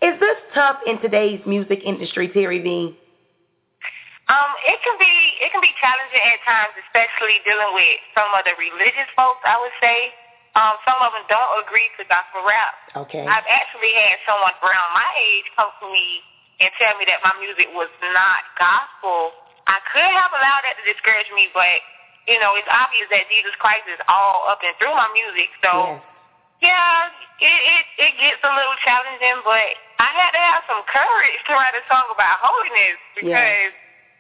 Is 0.03 0.19
this 0.19 0.37
tough 0.55 0.79
in 0.87 1.01
today's 1.01 1.41
music 1.47 1.81
industry, 1.85 2.29
Terri 2.29 2.63
Vee? 2.63 2.99
Um, 4.27 4.51
it 4.65 4.81
can 4.81 4.97
be 4.97 5.15
it 5.45 5.53
can 5.53 5.61
be 5.61 5.73
challenging 5.77 6.25
at 6.25 6.41
times, 6.49 6.73
especially 6.89 7.45
dealing 7.45 7.77
with 7.77 8.01
some 8.17 8.33
of 8.33 8.41
the 8.49 8.57
religious 8.57 9.09
folks. 9.13 9.45
I 9.45 9.61
would 9.61 9.77
say 9.85 10.17
um, 10.57 10.81
some 10.89 10.97
of 11.05 11.13
them 11.13 11.29
don't 11.29 11.61
agree 11.61 11.93
to 12.01 12.09
gospel 12.09 12.41
rap. 12.41 12.73
Okay. 13.05 13.21
I've 13.21 13.45
actually 13.45 13.93
had 13.93 14.17
someone 14.25 14.57
around 14.65 14.91
my 14.97 15.11
age 15.21 15.45
come 15.61 15.69
to 15.77 15.87
me 15.93 16.25
and 16.61 16.71
tell 16.79 16.95
me 16.99 17.05
that 17.11 17.19
my 17.25 17.35
music 17.43 17.71
was 17.75 17.91
not 18.15 18.43
gospel, 18.59 19.35
I 19.67 19.81
could 19.91 20.07
have 20.07 20.33
allowed 20.35 20.63
that 20.69 20.77
to 20.79 20.85
discourage 20.85 21.29
me, 21.35 21.49
but 21.57 21.81
you 22.29 22.41
know, 22.41 22.57
it's 22.57 22.69
obvious 22.73 23.09
that 23.13 23.29
Jesus 23.29 23.53
Christ 23.61 23.85
is 23.89 24.01
all 24.09 24.49
up 24.49 24.61
and 24.65 24.73
through 24.81 24.97
my 24.97 25.09
music. 25.13 25.53
So, 25.61 26.01
Yes. 26.63 26.73
yeah, 26.73 27.13
it, 27.41 27.61
it 27.61 27.85
it 28.01 28.13
gets 28.17 28.41
a 28.41 28.53
little 28.53 28.77
challenging, 28.81 29.45
but 29.45 29.77
I 30.01 30.09
had 30.09 30.33
to 30.33 30.41
have 30.41 30.65
some 30.65 30.81
courage 30.89 31.39
to 31.49 31.53
write 31.53 31.77
a 31.77 31.85
song 31.85 32.09
about 32.09 32.41
holiness 32.41 32.97
because 33.13 33.73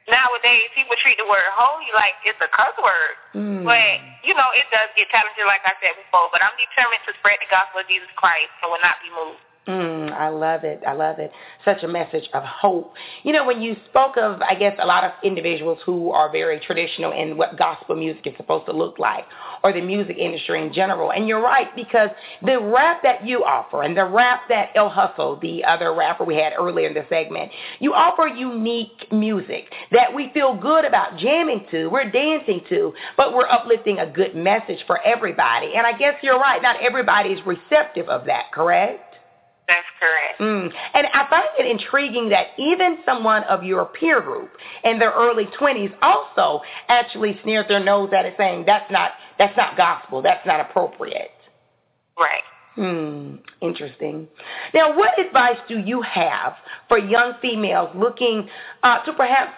nowadays 0.05 0.69
people 0.77 0.93
treat 1.01 1.17
the 1.17 1.25
word 1.25 1.49
holy 1.57 1.89
like 1.97 2.13
it's 2.29 2.41
a 2.45 2.51
curse 2.53 2.77
word. 2.77 3.17
Mm. 3.33 3.65
But 3.65 4.05
you 4.21 4.37
know, 4.37 4.53
it 4.53 4.69
does 4.69 4.93
get 5.01 5.09
challenging, 5.09 5.49
like 5.49 5.65
I 5.65 5.73
said 5.81 5.97
before. 5.97 6.29
But 6.29 6.45
I'm 6.45 6.53
determined 6.61 7.01
to 7.09 7.17
spread 7.17 7.41
the 7.41 7.49
gospel 7.49 7.81
of 7.81 7.89
Jesus 7.89 8.13
Christ 8.21 8.53
and 8.61 8.69
will 8.69 8.85
not 8.85 9.01
be 9.01 9.09
moved. 9.17 9.41
Mm, 9.67 10.13
I 10.13 10.29
love 10.29 10.63
it. 10.65 10.83
I 10.87 10.93
love 10.93 11.19
it. 11.19 11.33
Such 11.65 11.83
a 11.85 11.89
message 11.89 12.29
of 12.35 12.43
hope. 12.43 12.93
You 13.23 13.33
know, 13.33 13.47
when 13.47 13.63
you 13.63 13.77
spoke 13.89 14.19
of, 14.19 14.43
I 14.43 14.55
guess, 14.55 14.77
a 14.79 14.87
lot 14.87 15.05
of 15.05 15.13
individuals 15.23 15.79
who 15.87 16.11
are 16.11 16.31
very 16.31 16.61
traditional 16.61 17.13
in 17.13 17.39
what 17.39 17.57
gospel 17.57 17.97
music 17.97 18.27
is 18.27 18.35
supposed 18.37 18.67
to 18.67 18.73
look 18.73 18.99
like, 18.99 19.25
or 19.63 19.73
the 19.73 19.81
music 19.81 20.19
industry 20.19 20.61
in 20.63 20.71
general, 20.75 21.13
and 21.13 21.27
you're 21.27 21.41
right 21.41 21.75
because 21.75 22.11
the 22.45 22.61
rap 22.61 23.03
that 23.05 23.27
you 23.27 23.43
offer 23.43 23.83
and 23.85 23.97
the 23.97 24.05
rap 24.05 24.43
that 24.51 24.69
L 24.75 24.91
Hussle, 24.91 25.41
the 25.41 25.65
other 25.65 25.95
rapper 25.95 26.25
we 26.25 26.35
had 26.35 26.53
earlier 26.59 26.89
in 26.89 26.95
the 26.95 27.07
segment, 27.09 27.51
you 27.79 27.95
offer 27.95 28.27
unique 28.27 29.11
music 29.13 29.73
that 29.93 30.15
we 30.15 30.31
feel 30.35 30.55
good 30.55 30.85
about 30.85 31.17
jamming 31.17 31.65
to, 31.71 31.87
we're 31.87 32.11
dancing 32.11 32.61
to, 32.69 32.93
but 33.17 33.33
we're 33.33 33.49
uplifting 33.49 33.99
a 34.01 34.07
good 34.07 34.37
message 34.37 34.85
for 34.87 35.01
everybody. 35.07 35.73
And 35.75 35.87
I 35.87 35.97
guess 35.97 36.17
you're 36.23 36.39
right. 36.39 36.61
Not 36.61 36.83
everybody 36.83 37.31
is 37.31 37.41
receptive 37.47 38.11
of 38.11 38.27
that, 38.27 38.53
correct? 38.53 39.14
That's 39.67 39.87
correct. 39.99 40.41
Mm. 40.41 40.73
And 40.95 41.07
I 41.15 41.29
find 41.31 41.49
it 41.59 41.67
intriguing 41.67 42.29
that 42.29 42.49
even 42.59 42.99
someone 43.07 43.45
of 43.45 43.63
your 43.65 43.87
peer 43.87 44.21
group 44.21 44.51
in 44.85 44.99
their 44.99 45.13
early 45.13 45.47
20s 45.59 45.95
also 46.03 46.63
actually 46.89 47.39
sneered 47.43 47.69
their 47.69 47.83
nose 47.83 48.11
at 48.17 48.27
it 48.27 48.35
saying 48.37 48.65
that's 48.67 48.91
not 48.91 49.13
that's 49.39 49.57
not 49.57 49.77
gospel, 49.77 50.21
that's 50.21 50.47
not 50.47 50.61
appropriate. 50.61 51.31
Right. 52.19 52.43
Hmm, 52.75 53.37
interesting. 53.61 54.27
Now, 54.75 54.97
what 54.97 55.19
advice 55.19 55.59
do 55.69 55.79
you 55.79 56.03
have 56.03 56.55
for 56.89 56.99
young 56.99 57.35
females 57.41 57.91
looking 57.95 58.49
uh, 58.83 59.05
to 59.05 59.13
perhaps 59.13 59.53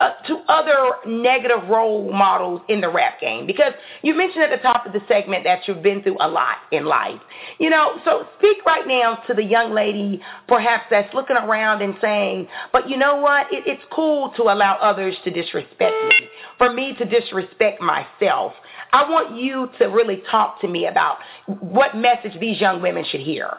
Uh, 0.00 0.10
to 0.26 0.36
other 0.48 0.92
negative 1.06 1.68
role 1.68 2.12
models 2.12 2.60
in 2.68 2.80
the 2.82 2.88
rap 2.88 3.18
game? 3.18 3.46
Because 3.46 3.72
you 4.02 4.14
mentioned 4.14 4.44
at 4.44 4.50
the 4.50 4.62
top 4.62 4.84
of 4.84 4.92
the 4.92 5.00
segment 5.08 5.44
that 5.44 5.66
you've 5.66 5.82
been 5.82 6.02
through 6.02 6.18
a 6.20 6.28
lot 6.28 6.56
in 6.70 6.84
life. 6.84 7.20
You 7.58 7.70
know, 7.70 7.98
so 8.04 8.26
speak 8.38 8.58
right 8.66 8.86
now 8.86 9.22
to 9.26 9.34
the 9.34 9.42
young 9.42 9.72
lady 9.72 10.20
perhaps 10.48 10.84
that's 10.90 11.12
looking 11.14 11.36
around 11.36 11.80
and 11.80 11.94
saying, 12.00 12.48
but 12.72 12.90
you 12.90 12.98
know 12.98 13.16
what? 13.16 13.46
It, 13.52 13.64
it's 13.66 13.82
cool 13.90 14.32
to 14.36 14.44
allow 14.44 14.76
others 14.76 15.16
to 15.24 15.30
disrespect 15.30 15.94
me, 16.08 16.28
for 16.58 16.72
me 16.72 16.94
to 16.98 17.04
disrespect 17.06 17.80
myself. 17.80 18.52
I 18.92 19.08
want 19.08 19.40
you 19.40 19.70
to 19.78 19.86
really 19.86 20.22
talk 20.30 20.60
to 20.60 20.68
me 20.68 20.86
about 20.86 21.18
what 21.46 21.96
message 21.96 22.38
these 22.38 22.60
young 22.60 22.82
women 22.82 23.04
should 23.10 23.20
hear. 23.20 23.58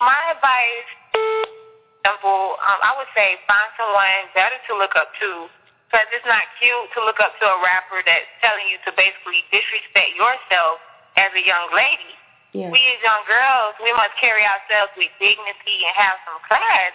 My 0.00 0.16
advice, 0.34 1.01
simple. 2.02 2.58
Um, 2.62 2.78
I 2.82 2.92
would 2.98 3.10
say 3.14 3.38
find 3.46 3.70
someone 3.78 4.30
better 4.34 4.58
to 4.70 4.72
look 4.78 4.94
up 4.98 5.14
to, 5.22 5.48
because 5.88 6.06
it's 6.12 6.26
not 6.26 6.44
cute 6.58 6.88
to 6.94 7.00
look 7.04 7.18
up 7.22 7.34
to 7.38 7.46
a 7.46 7.58
rapper 7.62 8.02
that's 8.04 8.28
telling 8.42 8.66
you 8.70 8.78
to 8.86 8.90
basically 8.94 9.42
disrespect 9.50 10.14
yourself 10.18 10.82
as 11.16 11.30
a 11.34 11.42
young 11.42 11.70
lady. 11.72 12.12
Yeah. 12.52 12.68
We 12.68 12.80
as 12.92 13.00
young 13.00 13.24
girls, 13.24 13.76
we 13.80 13.92
must 13.96 14.12
carry 14.20 14.44
ourselves 14.44 14.92
with 15.00 15.08
dignity 15.16 15.78
and 15.88 15.94
have 15.96 16.20
some 16.28 16.36
class. 16.44 16.92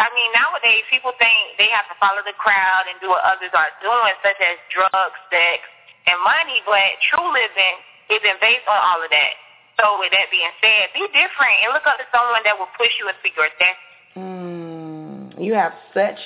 I 0.00 0.08
mean, 0.12 0.28
nowadays 0.32 0.84
people 0.88 1.12
think 1.20 1.56
they 1.60 1.68
have 1.68 1.84
to 1.92 1.96
follow 2.00 2.24
the 2.24 2.36
crowd 2.36 2.88
and 2.88 2.96
do 3.00 3.12
what 3.12 3.24
others 3.24 3.52
are 3.52 3.72
doing, 3.84 4.16
such 4.24 4.40
as 4.40 4.56
drugs, 4.72 5.20
sex, 5.28 5.64
and 6.08 6.16
money. 6.24 6.64
But 6.64 6.96
true 7.12 7.28
living 7.28 7.76
isn't 8.08 8.38
based 8.40 8.64
on 8.68 8.76
all 8.76 9.00
of 9.04 9.08
that. 9.12 9.34
So 9.76 10.00
with 10.00 10.12
that 10.16 10.32
being 10.32 10.52
said, 10.64 10.92
be 10.96 11.04
different 11.12 11.56
and 11.60 11.76
look 11.76 11.84
up 11.84 12.00
to 12.00 12.08
someone 12.08 12.40
that 12.48 12.56
will 12.56 12.72
push 12.80 12.92
you 12.96 13.08
into 13.12 13.28
your 13.36 13.52
destiny. 13.60 13.85
Mm, 14.16 15.42
you 15.42 15.54
have 15.54 15.72
such 15.92 16.18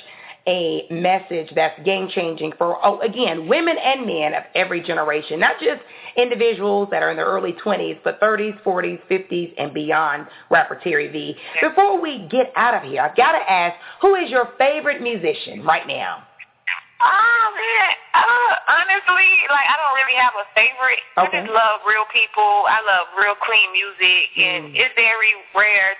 a 0.47 0.87
message 0.89 1.51
that's 1.55 1.79
game 1.83 2.07
changing 2.09 2.51
for, 2.57 2.83
oh, 2.83 2.99
again, 3.01 3.47
women 3.47 3.77
and 3.77 4.07
men 4.07 4.33
of 4.33 4.43
every 4.55 4.81
generation, 4.81 5.39
not 5.39 5.59
just 5.59 5.81
individuals 6.17 6.87
that 6.89 7.03
are 7.03 7.11
in 7.11 7.17
their 7.17 7.27
early 7.27 7.53
20s, 7.63 7.99
but 8.03 8.19
30s, 8.19 8.59
40s, 8.63 8.99
50s, 9.09 9.53
and 9.57 9.73
beyond, 9.73 10.25
rapper 10.49 10.79
Terri 10.83 11.11
Vee. 11.11 11.37
Before 11.61 12.01
we 12.01 12.27
get 12.29 12.51
out 12.55 12.73
of 12.73 12.89
here, 12.89 13.01
I've 13.01 13.15
got 13.15 13.33
to 13.33 13.51
ask, 13.51 13.75
who 14.01 14.15
is 14.15 14.31
your 14.31 14.49
favorite 14.57 15.01
musician 15.01 15.63
right 15.63 15.85
now? 15.85 16.23
Oh 17.01 17.45
man, 17.57 17.89
uh, 18.13 18.53
honestly, 18.77 19.29
like 19.49 19.65
I 19.65 19.73
don't 19.73 19.97
really 19.97 20.13
have 20.21 20.37
a 20.37 20.45
favorite. 20.53 21.01
Okay. 21.17 21.37
I 21.37 21.41
just 21.41 21.49
love 21.49 21.81
real 21.81 22.05
people. 22.13 22.69
I 22.69 22.77
love 22.85 23.09
real 23.17 23.33
clean 23.41 23.73
music, 23.73 24.29
and 24.37 24.69
Mm. 24.69 24.77
it's 24.77 24.93
very 24.93 25.33
rare, 25.57 25.97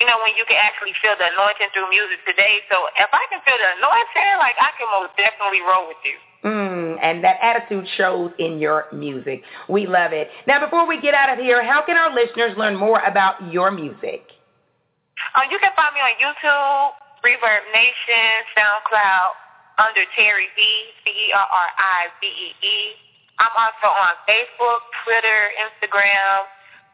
you 0.00 0.08
know, 0.08 0.16
when 0.24 0.32
you 0.34 0.48
can 0.48 0.56
actually 0.56 0.96
feel 1.04 1.12
the 1.20 1.28
anointing 1.28 1.68
through 1.76 1.92
music 1.92 2.24
today. 2.24 2.64
So 2.72 2.88
if 2.96 3.12
I 3.12 3.24
can 3.28 3.44
feel 3.44 3.60
the 3.60 3.70
anointing, 3.76 4.32
like 4.40 4.56
I 4.56 4.72
can 4.80 4.88
most 4.88 5.12
definitely 5.20 5.60
roll 5.60 5.86
with 5.86 6.00
you. 6.02 6.16
Mm, 6.40 6.96
and 7.04 7.20
that 7.20 7.36
attitude 7.44 7.84
shows 8.00 8.32
in 8.40 8.56
your 8.56 8.88
music. 8.96 9.44
We 9.68 9.84
love 9.84 10.16
it. 10.16 10.32
Now, 10.48 10.56
before 10.64 10.88
we 10.88 10.96
get 10.96 11.12
out 11.12 11.28
of 11.28 11.36
here, 11.36 11.60
how 11.60 11.84
can 11.84 12.00
our 12.00 12.08
listeners 12.16 12.56
learn 12.56 12.80
more 12.80 13.04
about 13.04 13.36
your 13.52 13.70
music? 13.70 14.24
Um, 15.36 15.44
you 15.52 15.60
can 15.60 15.68
find 15.76 15.92
me 15.92 16.00
on 16.00 16.16
YouTube, 16.16 16.96
Reverb 17.20 17.60
Nation, 17.76 18.40
SoundCloud, 18.56 19.36
under 19.84 20.00
Terri 20.16 20.48
Vee, 20.56 20.96
C-E-R-R-I-V-E-E. 21.04 22.78
I'm 23.36 23.52
also 23.56 23.88
on 23.92 24.16
Facebook, 24.24 24.80
Twitter, 25.04 25.52
Instagram. 25.60 26.48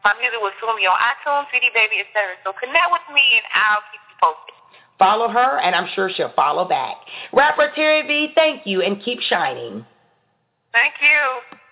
My 0.07 0.15
music 0.23 0.39
will 0.39 0.55
soon 0.63 0.79
be 0.79 0.87
on 0.87 0.95
iTunes, 1.03 1.51
CD 1.51 1.67
Baby, 1.75 1.99
etc. 1.99 2.39
So 2.47 2.55
connect 2.55 2.87
with 2.95 3.03
me 3.11 3.19
and 3.35 3.43
I'll 3.51 3.83
keep 3.91 3.99
you 4.07 4.15
posted. 4.23 4.55
Follow 4.97 5.27
her, 5.27 5.59
and 5.59 5.75
I'm 5.75 5.89
sure 5.95 6.09
she'll 6.09 6.31
follow 6.33 6.63
back. 6.63 6.95
Rapper 7.33 7.73
Terri 7.75 8.07
Vee, 8.07 8.31
thank 8.33 8.65
you, 8.65 8.81
and 8.81 9.03
keep 9.03 9.19
shining. 9.19 9.85
Thank 10.71 10.93
you. 11.03 11.66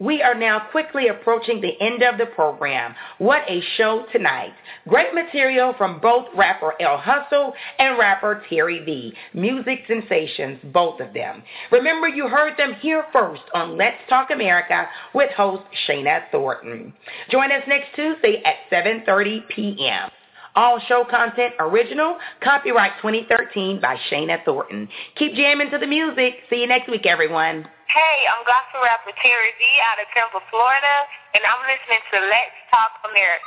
We 0.00 0.22
are 0.22 0.34
now 0.34 0.66
quickly 0.70 1.08
approaching 1.08 1.60
the 1.60 1.78
end 1.78 2.02
of 2.02 2.16
the 2.16 2.24
program. 2.24 2.94
What 3.18 3.42
a 3.46 3.60
show 3.76 4.06
tonight. 4.12 4.54
Great 4.88 5.12
material 5.12 5.74
from 5.76 6.00
both 6.00 6.26
rapper 6.34 6.72
L 6.80 6.96
Hussle 6.96 7.52
and 7.78 7.98
rapper 7.98 8.42
Terri 8.50 8.82
Vee. 8.82 9.14
Music 9.34 9.80
sensations, 9.86 10.58
both 10.72 11.00
of 11.00 11.12
them. 11.12 11.42
Remember, 11.70 12.08
you 12.08 12.28
heard 12.28 12.56
them 12.56 12.74
here 12.80 13.04
first 13.12 13.42
on 13.52 13.76
Let's 13.76 13.98
Talk 14.08 14.30
America 14.30 14.88
with 15.14 15.30
host 15.32 15.64
Shana 15.86 16.22
Thornton. 16.32 16.94
Join 17.30 17.52
us 17.52 17.62
next 17.68 17.94
Tuesday 17.94 18.42
at 18.42 18.54
7.30 18.72 19.48
p.m. 19.48 20.10
All 20.56 20.80
show 20.88 21.04
content 21.08 21.54
original, 21.60 22.16
copyright 22.42 22.92
2013 23.02 23.80
by 23.82 23.96
Shana 24.10 24.42
Thornton. 24.46 24.88
Keep 25.16 25.34
jamming 25.34 25.70
to 25.70 25.78
the 25.78 25.86
music. 25.86 26.36
See 26.48 26.62
you 26.62 26.66
next 26.66 26.90
week, 26.90 27.04
everyone. 27.04 27.66
Hey, 27.90 28.22
I'm 28.30 28.46
gospel 28.46 28.86
rapper 28.86 29.10
Terri 29.18 29.50
Vee 29.58 29.78
out 29.90 29.98
of 29.98 30.06
Tampa, 30.14 30.38
Florida, 30.46 30.94
and 31.34 31.42
I'm 31.42 31.58
listening 31.66 31.98
to 32.14 32.22
Let's 32.22 32.54
Talk 32.70 32.94
America. 33.02 33.42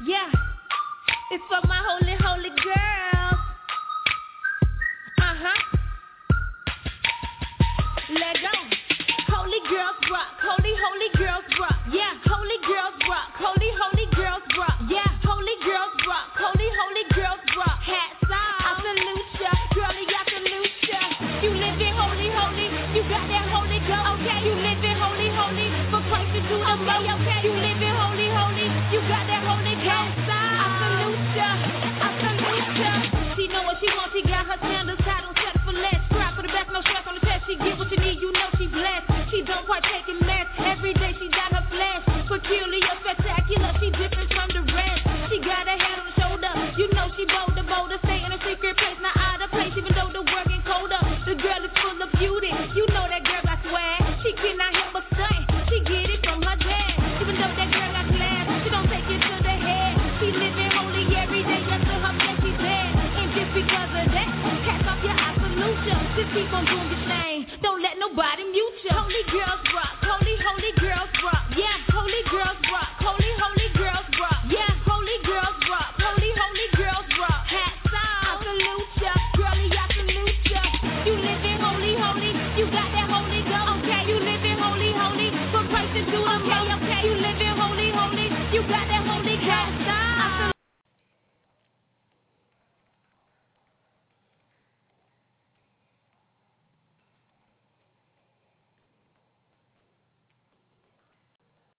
Yeah, 0.00 0.32
it's 1.36 1.44
for 1.52 1.60
my 1.68 1.76
holy, 1.84 2.16
holy 2.16 2.48
girls. 2.64 3.44
Uh-huh. 5.20 5.60
Let 8.08 8.40
go. 8.40 8.56
Holy 9.36 9.60
girls 9.68 10.00
rock. 10.08 10.32
Holy, 10.40 10.72
holy 10.80 11.10
girls 11.20 11.44
rock. 11.60 11.76
Yeah, 11.92 12.16
holy 12.24 12.56
girls 12.64 12.96
rock. 13.04 13.36
Holy, 13.36 13.68
holy 13.84 13.99